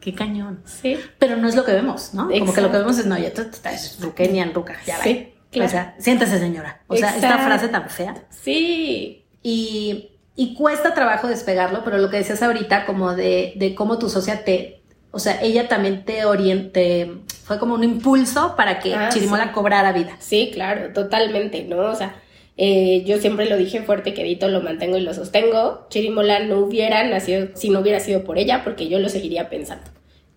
[0.00, 0.60] Qué cañón.
[0.64, 0.98] Sí.
[1.18, 2.24] Pero no es lo que vemos, ¿no?
[2.24, 2.40] Exacto.
[2.40, 5.40] Como que lo que vemos es, no, ya tú estás ruquenian, ruca, ya sí, va.
[5.50, 5.66] Claro.
[5.68, 6.82] O sea, siéntese, señora.
[6.88, 7.20] O Exacto.
[7.20, 8.14] sea, esta frase tan fea.
[8.30, 9.24] Sí.
[9.42, 14.08] Y, y cuesta trabajo despegarlo, pero lo que decías ahorita, como de, de cómo tu
[14.10, 17.12] socia te, o sea, ella también te oriente,
[17.44, 19.50] fue como un impulso para que Ah, Chirimola sí.
[19.52, 20.16] cobrara vida.
[20.18, 21.78] Sí, claro, totalmente, ¿no?
[21.78, 22.14] O sea,
[22.58, 25.86] eh, yo siempre lo dije fuerte, quedito, lo mantengo y lo sostengo.
[25.90, 29.84] Chirimola no hubiera nacido si no hubiera sido por ella, porque yo lo seguiría pensando.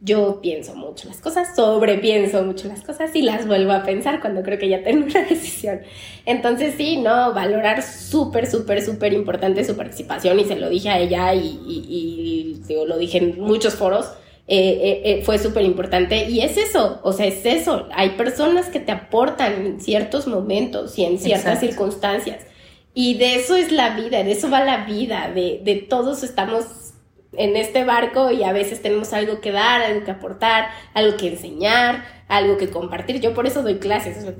[0.03, 4.41] Yo pienso mucho las cosas, sobrepienso mucho las cosas y las vuelvo a pensar cuando
[4.41, 5.81] creo que ya tengo una decisión.
[6.25, 10.97] Entonces sí, no, valorar súper, súper, súper importante su participación y se lo dije a
[10.99, 14.07] ella y, y- lo dije en muchos foros.
[14.47, 17.87] Eh, eh, eh, fue súper importante y es eso, o sea, es eso.
[17.93, 21.67] Hay personas que te aportan en ciertos momentos y en ciertas Exacto.
[21.67, 22.45] circunstancias.
[22.93, 26.91] Y de eso es la vida, de eso va la vida, de, de todos estamos
[27.33, 31.29] en este barco y a veces tenemos algo que dar, algo que aportar, algo que
[31.29, 33.19] enseñar, algo que compartir.
[33.21, 34.33] Yo por eso doy clases, o sea,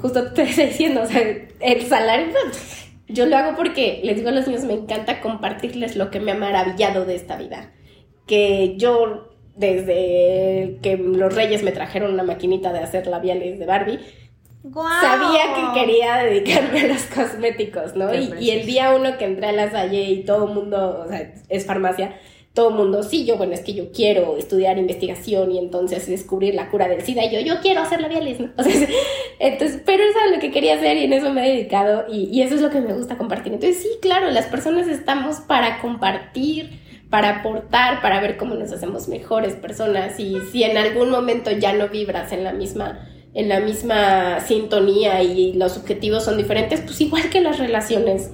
[0.00, 1.22] justo te estoy diciendo, o sea,
[1.60, 2.34] el salario,
[3.08, 6.32] yo lo hago porque les digo a los niños, me encanta compartirles lo que me
[6.32, 7.72] ha maravillado de esta vida.
[8.26, 9.29] Que yo,
[9.60, 14.00] desde que los reyes me trajeron una maquinita de hacer labiales de Barbie,
[15.00, 18.14] sabía que quería dedicarme a los cosméticos, ¿no?
[18.14, 21.08] Y, y el día uno que entré a la Salle y todo el mundo, o
[21.08, 22.16] sea, es farmacia,
[22.52, 26.54] todo el mundo, sí, yo, bueno, es que yo quiero estudiar investigación y entonces descubrir
[26.54, 28.50] la cura del SIDA y yo, yo quiero hacer labiales, ¿no?
[28.56, 28.88] O sea,
[29.38, 32.24] entonces, pero eso es lo que quería hacer y en eso me he dedicado y,
[32.24, 33.52] y eso es lo que me gusta compartir.
[33.52, 36.79] Entonces, sí, claro, las personas estamos para compartir,
[37.10, 41.72] para aportar, para ver cómo nos hacemos mejores personas y si en algún momento ya
[41.72, 43.00] no vibras en la misma
[43.32, 48.30] en la misma sintonía y los objetivos son diferentes, pues igual que las relaciones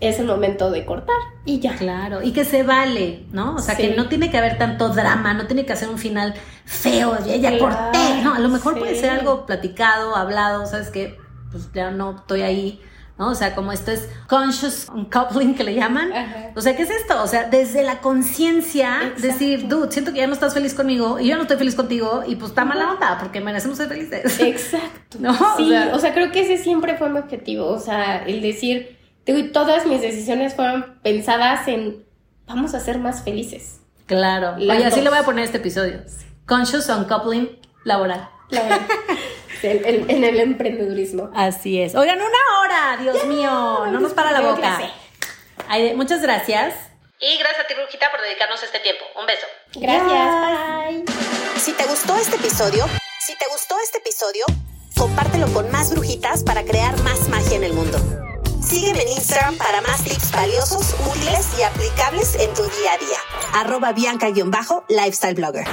[0.00, 1.76] es el momento de cortar y ya.
[1.76, 3.56] Claro, y que se vale, ¿no?
[3.56, 3.82] O sea, Sí.
[3.82, 6.32] que no tiene que haber tanto drama, no tiene que hacer un final
[6.64, 8.22] feo, ya, ya corté.
[8.22, 11.18] No, a lo mejor puede ser algo platicado, hablado, ¿sabes qué?
[11.52, 12.80] Pues ya no estoy ahí,
[13.18, 13.28] ¿no?
[13.30, 16.12] O sea, como esto es conscious uncoupling que le llaman.
[16.12, 16.50] Ajá.
[16.56, 17.22] O sea, ¿qué es esto?
[17.22, 21.28] O sea, desde la conciencia, decir, dude, siento que ya no estás feliz conmigo y
[21.28, 24.40] yo no estoy feliz contigo y pues está mala onda porque merecemos ser felices.
[24.40, 25.18] Exacto.
[25.20, 28.24] No, o sí, sea- o sea, creo que ese siempre fue mi objetivo, o sea,
[28.24, 28.98] el decir,
[29.52, 32.04] todas mis decisiones fueron pensadas en
[32.46, 33.80] vamos a ser más felices.
[34.06, 34.56] Claro.
[34.58, 36.00] Las Oye, así le voy a poner este episodio.
[36.46, 37.48] Conscious uncoupling
[37.84, 38.28] laboral.
[38.50, 38.80] La verdad.
[39.64, 41.30] en, en- en el emprendedurismo.
[41.34, 41.94] Así es.
[41.94, 43.50] Oigan, una hora, Dios mío.
[43.90, 44.80] No nos para la boca.
[45.96, 46.74] muchas gracias.
[47.20, 49.04] Y gracias a ti, Brujita, por dedicarnos este tiempo.
[49.18, 49.46] Un beso.
[49.76, 50.84] Gracias.
[50.88, 51.04] Bye.
[51.60, 52.84] Si te gustó este episodio,
[53.20, 54.44] si te gustó este episodio,
[54.98, 57.98] compártelo con más brujitas para crear más magia en el mundo.
[58.62, 63.18] Sígueme en Instagram para más tips valiosos, útiles y aplicables en tu día a día.
[63.54, 65.66] Arroba Bianca-Lifestyle Blogger.